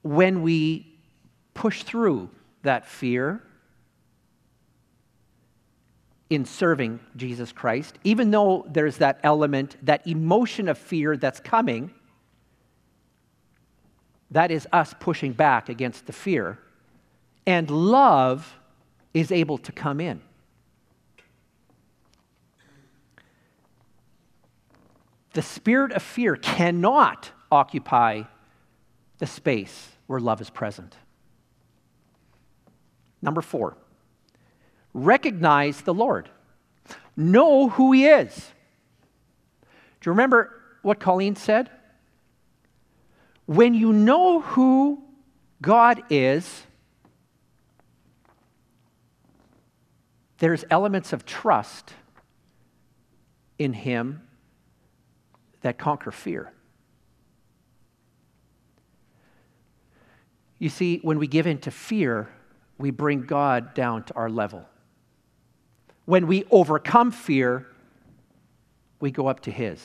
When 0.01 0.41
we 0.41 0.99
push 1.53 1.83
through 1.83 2.29
that 2.63 2.85
fear 2.85 3.41
in 6.29 6.45
serving 6.45 6.99
Jesus 7.15 7.51
Christ, 7.51 7.97
even 8.03 8.31
though 8.31 8.65
there's 8.69 8.97
that 8.97 9.19
element, 9.23 9.77
that 9.83 10.05
emotion 10.07 10.67
of 10.67 10.77
fear 10.77 11.17
that's 11.17 11.39
coming, 11.39 11.91
that 14.31 14.51
is 14.51 14.67
us 14.73 14.93
pushing 14.99 15.33
back 15.33 15.69
against 15.69 16.07
the 16.07 16.13
fear. 16.13 16.59
And 17.45 17.69
love 17.69 18.57
is 19.13 19.31
able 19.31 19.59
to 19.59 19.71
come 19.71 20.01
in. 20.01 20.21
The 25.33 25.41
spirit 25.41 25.91
of 25.91 26.01
fear 26.01 26.35
cannot 26.37 27.29
occupy 27.51 28.23
the 29.19 29.27
space 29.27 29.89
where 30.07 30.19
love 30.19 30.41
is 30.41 30.49
present. 30.49 30.95
Number 33.21 33.41
four, 33.41 33.77
recognize 34.95 35.81
the 35.81 35.93
Lord. 35.93 36.29
Know 37.17 37.69
who 37.69 37.91
He 37.91 38.07
is. 38.07 38.33
Do 39.99 40.09
you 40.09 40.11
remember 40.13 40.61
what 40.81 40.99
Colleen 40.99 41.35
said? 41.35 41.69
When 43.45 43.73
you 43.73 43.91
know 43.91 44.39
who 44.39 45.03
God 45.61 46.01
is, 46.09 46.63
there's 50.39 50.63
elements 50.71 51.11
of 51.11 51.25
trust 51.25 51.93
in 53.59 53.73
Him 53.73 54.21
that 55.61 55.77
conquer 55.77 56.11
fear. 56.11 56.53
You 60.57 60.69
see, 60.69 60.99
when 61.01 61.19
we 61.19 61.27
give 61.27 61.47
in 61.47 61.57
to 61.59 61.71
fear, 61.71 62.29
we 62.77 62.91
bring 62.91 63.23
God 63.23 63.73
down 63.73 64.03
to 64.03 64.13
our 64.15 64.29
level. 64.29 64.65
When 66.05 66.27
we 66.27 66.45
overcome 66.51 67.11
fear, 67.11 67.65
we 68.99 69.11
go 69.11 69.27
up 69.27 69.41
to 69.41 69.51
His. 69.51 69.83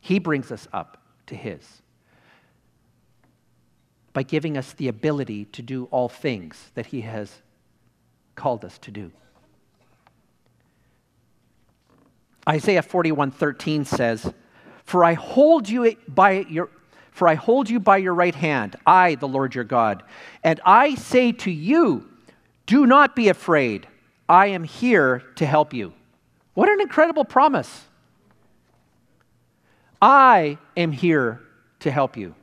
He 0.00 0.18
brings 0.18 0.52
us 0.52 0.68
up 0.72 0.98
to 1.26 1.34
His 1.34 1.82
by 4.12 4.22
giving 4.22 4.58
us 4.58 4.74
the 4.74 4.88
ability 4.88 5.46
to 5.46 5.62
do 5.62 5.84
all 5.90 6.08
things 6.08 6.70
that 6.74 6.86
He 6.86 7.00
has 7.02 7.40
called 8.34 8.64
us 8.64 8.78
to 8.78 8.90
do. 8.90 9.10
Isaiah 12.48 12.82
41:13 12.82 13.84
says, 13.84 14.32
"For 14.84 15.04
I 15.04 15.14
hold 15.14 15.68
you 15.68 15.96
by 16.08 16.44
your 16.48 16.70
for 17.12 17.28
I 17.28 17.34
hold 17.34 17.68
you 17.68 17.78
by 17.78 17.98
your 17.98 18.14
right 18.14 18.34
hand, 18.34 18.76
I, 18.86 19.16
the 19.16 19.28
Lord 19.28 19.54
your 19.54 19.64
God, 19.64 20.02
and 20.42 20.60
I 20.64 20.94
say 20.94 21.30
to 21.32 21.50
you, 21.50 22.08
do 22.64 22.86
not 22.86 23.14
be 23.14 23.28
afraid. 23.28 23.86
I 24.32 24.46
am 24.46 24.64
here 24.64 25.22
to 25.36 25.46
help 25.46 25.74
you." 25.74 25.92
What 26.54 26.68
an 26.68 26.80
incredible 26.80 27.24
promise. 27.24 27.86
I 30.00 30.58
am 30.76 30.90
here 30.90 31.40
to 31.80 31.90
help 31.90 32.16
you. 32.16 32.34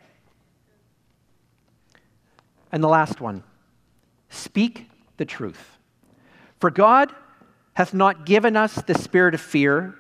And 2.72 2.82
the 2.82 2.88
last 2.88 3.20
one 3.20 3.44
speak 4.30 4.90
the 5.18 5.26
truth. 5.26 5.78
For 6.60 6.72
God 6.72 7.14
hath 7.74 7.94
not 7.94 8.26
given 8.26 8.56
us 8.56 8.76
the 8.76 8.94
spirit 8.94 9.34
of 9.34 9.42
fear, 9.42 9.96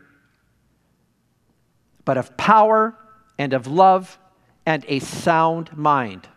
but 2.05 2.17
of 2.17 2.35
power 2.37 2.95
and 3.37 3.53
of 3.53 3.67
love 3.67 4.17
and 4.65 4.85
a 4.87 4.99
sound 4.99 5.75
mind. 5.75 6.27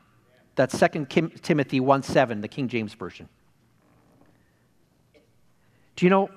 That's 0.54 0.78
2 0.78 1.06
Timothy 1.42 1.80
1 1.80 2.02
7, 2.02 2.40
the 2.40 2.48
King 2.48 2.68
James 2.68 2.94
Version. 2.94 3.28
Do 5.96 6.06
you 6.06 6.10
know, 6.10 6.30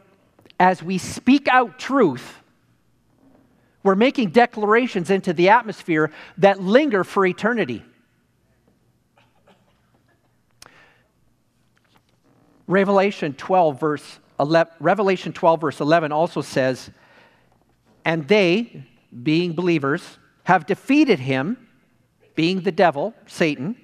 as 0.60 0.84
we 0.84 0.98
speak 0.98 1.48
out 1.48 1.80
truth, 1.80 2.42
we're 3.84 3.96
making 3.96 4.32
declarations 4.32 5.12
into 5.12 5.32
the 5.32 5.50
atmosphere 5.50 6.12
that 6.40 6.60
linger 6.60 7.04
for 7.04 7.26
eternity. 7.26 7.84
Revelation 12.68 13.34
12, 13.34 13.80
verse 13.80 14.20
11, 14.40 14.74
Revelation 14.80 15.34
12, 15.34 15.62
verse 15.62 15.80
11 15.80 16.12
also 16.12 16.42
says, 16.42 16.90
And 18.04 18.28
they, 18.28 18.84
being 19.22 19.54
believers, 19.54 20.18
have 20.46 20.66
defeated 20.66 21.20
him, 21.20 21.68
being 22.34 22.62
the 22.62 22.72
devil, 22.72 23.14
Satan, 23.28 23.76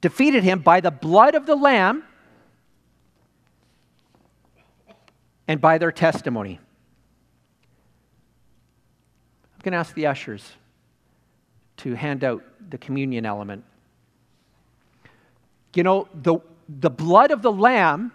defeated 0.00 0.44
him 0.44 0.60
by 0.60 0.80
the 0.80 0.92
blood 0.92 1.34
of 1.34 1.46
the 1.46 1.56
Lamb 1.56 2.04
and 5.48 5.60
by 5.60 5.78
their 5.78 5.92
testimony. 5.92 6.58
I'm 9.54 9.60
going 9.62 9.72
to 9.72 9.78
ask 9.78 9.94
the 9.94 10.06
ushers 10.06 10.52
to 11.78 11.94
hand 11.94 12.24
out 12.24 12.42
the 12.70 12.78
communion 12.78 13.26
element. 13.26 13.64
You 15.74 15.82
know, 15.82 16.08
the, 16.14 16.38
the 16.68 16.90
blood 16.90 17.30
of 17.30 17.42
the 17.42 17.52
Lamb 17.52 18.12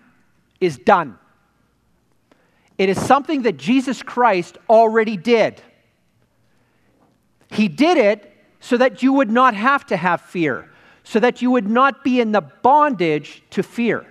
is 0.60 0.78
done. 0.78 1.18
It 2.78 2.90
is 2.90 3.02
something 3.02 3.44
that 3.44 3.58
Jesus 3.58 4.04
Christ 4.04 4.58
already 4.70 5.18
did. 5.18 5.62
He 7.50 7.68
did 7.68 7.98
it 7.98 8.34
so 8.60 8.78
that 8.78 9.02
you 9.02 9.14
would 9.14 9.32
not 9.32 9.56
have 9.56 9.86
to 9.88 9.98
have 9.98 10.22
fear, 10.22 10.70
so 11.04 11.20
that 11.20 11.42
you 11.42 11.52
would 11.52 11.68
not 11.68 12.04
be 12.04 12.20
in 12.20 12.32
the 12.32 12.42
bondage 12.42 13.44
to 13.52 13.64
fear. 13.64 14.06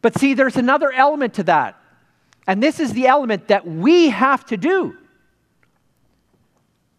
But 0.00 0.18
see, 0.18 0.34
there's 0.34 0.56
another 0.56 0.92
element 0.92 1.34
to 1.34 1.42
that. 1.44 1.80
And 2.46 2.62
this 2.62 2.80
is 2.80 2.92
the 2.92 3.06
element 3.06 3.48
that 3.48 3.66
we 3.66 4.10
have 4.10 4.44
to 4.46 4.56
do 4.56 4.96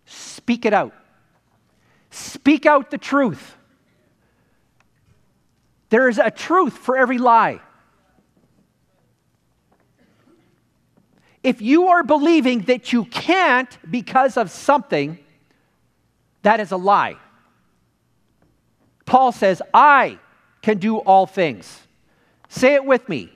speak 0.06 0.66
it 0.66 0.74
out. 0.74 0.94
Speak 2.10 2.66
out 2.66 2.90
the 2.90 2.98
truth. 2.98 3.56
There 5.90 6.10
is 6.10 6.18
a 6.18 6.32
truth 6.32 6.74
for 6.74 6.98
every 6.98 7.18
lie. 7.20 7.60
If 11.44 11.62
you 11.62 11.88
are 11.88 12.04
believing 12.04 12.62
that 12.64 12.92
you 12.92 13.06
can't 13.06 13.78
because 13.90 14.38
of 14.38 14.52
something, 14.52 15.20
that 16.42 16.60
is 16.60 16.72
a 16.72 16.78
lie. 16.78 17.18
Paul 19.06 19.32
says, 19.32 19.62
I 19.74 20.20
can 20.62 20.78
do 20.80 20.98
all 20.98 21.26
things. 21.26 21.88
Say 22.50 22.74
it 22.74 22.84
with 22.84 23.08
me. 23.08 23.32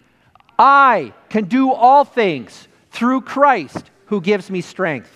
I 0.60 1.14
can 1.30 1.46
do 1.46 1.72
all 1.72 2.04
things 2.04 2.68
through 2.92 3.22
Christ 3.22 3.90
who 4.08 4.20
gives 4.20 4.52
me 4.52 4.62
strength. 4.62 5.12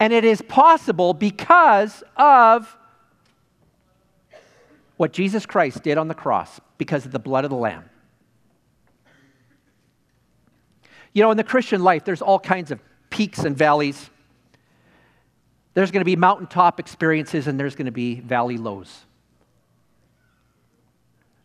And 0.00 0.12
it 0.12 0.24
is 0.24 0.42
possible 0.42 1.14
because 1.14 2.02
of 2.16 2.76
what 4.96 5.12
Jesus 5.12 5.46
Christ 5.46 5.82
did 5.82 5.98
on 5.98 6.08
the 6.08 6.14
cross, 6.14 6.60
because 6.78 7.06
of 7.06 7.12
the 7.12 7.18
blood 7.18 7.44
of 7.44 7.50
the 7.50 7.56
Lamb. 7.56 7.84
You 11.12 11.22
know, 11.22 11.30
in 11.30 11.38
the 11.38 11.44
Christian 11.44 11.82
life, 11.82 12.04
there's 12.04 12.20
all 12.20 12.38
kinds 12.38 12.70
of 12.70 12.80
peaks 13.08 13.38
and 13.40 13.56
valleys. 13.56 14.10
There's 15.72 15.90
going 15.90 16.02
to 16.02 16.06
be 16.06 16.16
mountaintop 16.16 16.78
experiences 16.78 17.46
and 17.46 17.58
there's 17.58 17.74
going 17.74 17.86
to 17.86 17.92
be 17.92 18.20
valley 18.20 18.58
lows. 18.58 19.05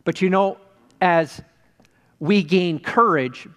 But 0.03 0.21
you 0.21 0.29
know, 0.29 0.57
as 0.99 1.41
we 2.19 2.43
gain 2.43 2.79
courage 2.79 3.47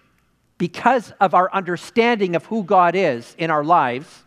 because 0.57 1.11
of 1.19 1.33
our 1.33 1.51
understanding 1.53 2.35
of 2.35 2.45
who 2.45 2.63
God 2.63 2.95
is 2.95 3.35
in 3.37 3.51
our 3.51 3.63
lives, 3.63 4.23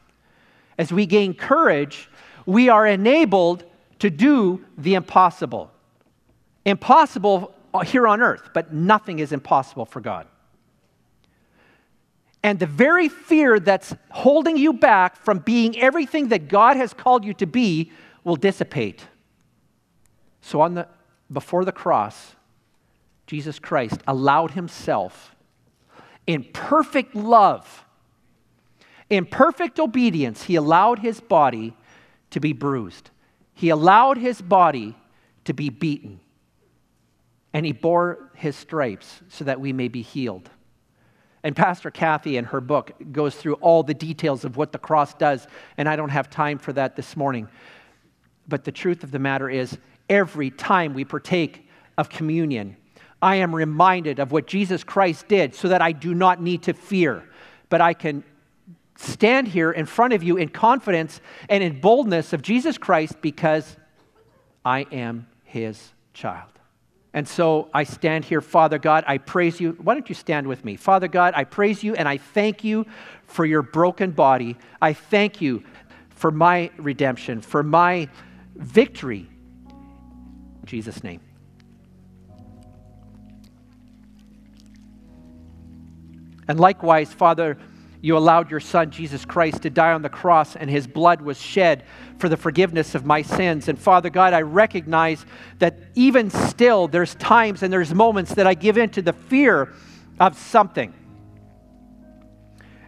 as 0.77 0.93
we 0.93 1.07
gain 1.07 1.35
courage, 1.35 2.09
we 2.47 2.69
are 2.69 2.87
enabled 2.87 3.64
to 3.99 4.11
do 4.11 4.64
the 4.77 4.95
impossible. 4.95 5.71
Impossible 6.64 7.55
here 7.85 8.07
on 8.07 8.21
earth, 8.21 8.51
but 8.55 8.73
nothing 8.73 9.19
is 9.19 9.33
impossible 9.33 9.85
for 9.85 10.01
God. 10.01 10.27
And 12.43 12.59
the 12.59 12.66
very 12.66 13.09
fear 13.09 13.59
that's 13.59 13.95
holding 14.11 14.57
you 14.57 14.73
back 14.73 15.16
from 15.16 15.41
being 15.41 15.79
everything 15.79 16.29
that 16.29 16.49
God 16.49 16.77
has 16.77 16.95
called 16.95 17.25
you 17.25 17.35
to 17.35 17.47
be 17.47 17.91
will 18.23 18.37
dissipate. 18.37 19.05
So 20.41 20.61
on 20.61 20.75
the 20.75 20.89
before 21.31 21.64
the 21.64 21.72
cross, 21.72 22.35
Jesus 23.26 23.59
Christ 23.59 24.01
allowed 24.07 24.53
himself 24.53 25.35
in 26.29 26.45
perfect 26.45 27.14
love, 27.14 27.87
in 29.09 29.24
perfect 29.24 29.81
obedience, 29.81 30.43
he 30.43 30.57
allowed 30.57 30.99
his 30.99 31.20
body 31.20 31.74
to 32.31 32.39
be 32.39 32.53
bruised. 32.53 33.11
He 33.55 33.70
allowed 33.70 34.18
his 34.18 34.43
body 34.43 34.95
to 35.47 35.55
be 35.55 35.70
beaten. 35.70 36.20
And 37.55 37.64
he 37.64 37.72
bore 37.72 38.31
his 38.35 38.55
stripes 38.57 39.22
so 39.31 39.45
that 39.45 39.59
we 39.59 39.72
may 39.72 39.89
be 39.89 40.03
healed. 40.03 40.51
And 41.43 41.57
Pastor 41.57 41.91
Kathy, 41.91 42.37
in 42.37 42.45
her 42.45 42.61
book, 42.61 42.93
goes 43.11 43.35
through 43.35 43.55
all 43.55 43.83
the 43.83 43.95
details 43.95 44.45
of 44.45 44.59
what 44.59 44.70
the 44.70 44.79
cross 44.79 45.14
does, 45.14 45.47
and 45.79 45.89
I 45.89 45.97
don't 45.97 46.11
have 46.11 46.29
time 46.29 46.59
for 46.59 46.74
that 46.74 46.95
this 46.95 47.16
morning. 47.16 47.49
But 48.47 48.64
the 48.64 48.72
truth 48.72 49.03
of 49.03 49.12
the 49.12 49.18
matter 49.18 49.49
is, 49.49 49.79
every 50.09 50.51
time 50.51 50.95
we 50.95 51.05
partake 51.05 51.69
of 51.97 52.09
communion, 52.09 52.77
I 53.21 53.37
am 53.37 53.55
reminded 53.55 54.19
of 54.19 54.33
what 54.33 54.47
Jesus 54.47 54.85
Christ 54.85 55.29
did 55.29 55.55
so 55.55 55.69
that 55.69 55.83
I 55.83 55.93
do 55.93 56.15
not 56.15 56.41
need 56.41 56.63
to 56.65 56.73
fear, 56.73 57.25
but 57.69 57.81
I 57.81 57.95
can 57.95 58.23
stand 58.97 59.49
here 59.49 59.71
in 59.71 59.87
front 59.87 60.13
of 60.13 60.23
you 60.23 60.37
in 60.37 60.49
confidence 60.49 61.21
and 61.49 61.63
in 61.63 61.81
boldness 61.81 62.33
of 62.33 62.43
Jesus 62.43 62.79
Christ 62.79 63.21
because 63.21 63.77
I 64.65 64.87
am 64.93 65.27
his 65.45 65.93
child. 66.15 66.51
And 67.15 67.27
so 67.27 67.69
I 67.73 67.85
stand 67.85 68.25
here, 68.25 68.41
Father 68.41 68.79
God, 68.79 69.03
I 69.07 69.19
praise 69.19 69.61
you. 69.61 69.73
Why 69.83 69.95
don't 69.95 70.09
you 70.09 70.15
stand 70.15 70.47
with 70.47 70.65
me? 70.65 70.77
Father 70.77 71.09
God, 71.09 71.33
I 71.35 71.45
praise 71.45 71.83
you 71.83 71.95
and 71.95 72.07
I 72.07 72.19
thank 72.19 72.65
you 72.65 72.87
for 73.25 73.47
your 73.47 73.63
broken 73.63 74.11
body. 74.11 74.57
I 74.81 74.93
thank 74.93 75.41
you 75.41 75.65
for 76.11 76.31
my 76.31 76.71
redemption, 76.77 77.41
for 77.41 77.63
my 77.63 78.09
victory. 78.57 79.29
Jesus' 80.69 81.03
name. 81.03 81.21
And 86.47 86.61
likewise, 86.61 87.12
Father, 87.12 87.59
you 88.01 88.16
allowed 88.16 88.51
your 88.51 88.61
Son, 88.61 88.91
Jesus 88.91 89.25
Christ, 89.25 89.62
to 89.62 89.71
die 89.71 89.93
on 89.93 90.03
the 90.03 90.09
cross, 90.09 90.55
and 90.55 90.71
his 90.71 90.87
blood 90.87 91.21
was 91.21 91.41
shed 91.41 91.85
for 92.19 92.29
the 92.29 92.37
forgiveness 92.37 92.95
of 92.95 93.05
my 93.05 93.23
sins. 93.23 93.69
And 93.69 93.79
Father 93.79 94.09
God, 94.09 94.33
I 94.33 94.43
recognize 94.43 95.27
that 95.59 95.79
even 95.95 96.31
still, 96.31 96.87
there's 96.87 97.14
times 97.16 97.62
and 97.62 97.73
there's 97.73 97.93
moments 97.93 98.35
that 98.35 98.47
I 98.47 98.55
give 98.55 98.79
in 98.79 98.91
to 98.91 99.03
the 99.03 99.12
fear 99.12 99.75
of 100.21 100.39
something. 100.39 100.95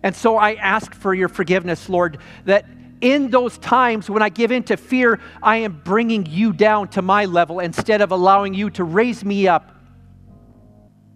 And 0.03 0.15
so 0.15 0.37
I 0.37 0.55
ask 0.55 0.95
for 0.95 1.13
your 1.13 1.29
forgiveness, 1.29 1.89
Lord, 1.89 2.19
that 2.45 2.67
in 3.01 3.31
those 3.31 3.59
times 3.59 4.11
when 4.11 4.23
I 4.23 4.29
give 4.29 4.53
in 4.53 4.63
to 4.65 4.77
fear, 4.77 5.21
I 5.43 5.59
am 5.59 5.81
bringing 5.85 6.27
you 6.27 6.53
down 6.53 6.89
to 6.89 7.03
my 7.03 7.25
level 7.25 7.61
instead 7.61 8.01
of 8.01 8.13
allowing 8.13 8.55
you 8.55 8.71
to 8.71 8.85
raise 8.85 9.25
me 9.25 9.49
up. 9.49 9.75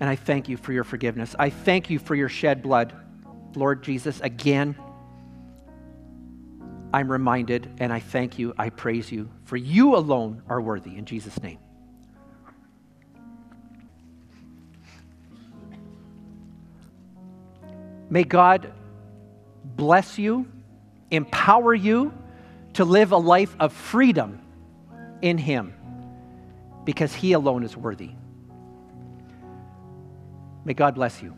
And 0.01 0.09
I 0.09 0.17
thank 0.17 0.49
you 0.49 0.57
for 0.57 0.73
your 0.73 0.85
forgiveness. 0.85 1.35
I 1.39 1.51
thank 1.51 1.91
you 1.91 1.99
for 1.99 2.15
your 2.15 2.29
shed 2.29 2.63
blood. 2.63 2.93
Lord 3.55 3.83
Jesus, 3.83 4.21
again, 4.21 4.77
I'm 6.93 7.11
reminded 7.11 7.71
and 7.79 7.93
I 7.93 8.01
thank 8.01 8.39
you, 8.39 8.55
I 8.59 8.71
praise 8.71 9.11
you, 9.11 9.31
for 9.45 9.57
you 9.57 9.97
alone 9.97 10.43
are 10.49 10.61
worthy. 10.61 10.97
In 10.97 11.05
Jesus' 11.05 11.41
name. 11.43 11.59
May 18.11 18.23
God 18.23 18.73
bless 19.65 20.19
you, 20.19 20.47
empower 21.15 21.75
you 21.75 22.13
to 22.75 22.85
live 22.85 23.13
a 23.13 23.17
life 23.17 23.55
of 23.61 23.73
freedom 23.73 24.41
in 25.23 25.39
Him 25.39 25.75
because 26.85 27.15
He 27.15 27.33
alone 27.33 27.63
is 27.63 27.77
worthy. 27.77 28.11
May 30.65 30.75
God 30.75 30.95
bless 30.95 31.23
you. 31.23 31.37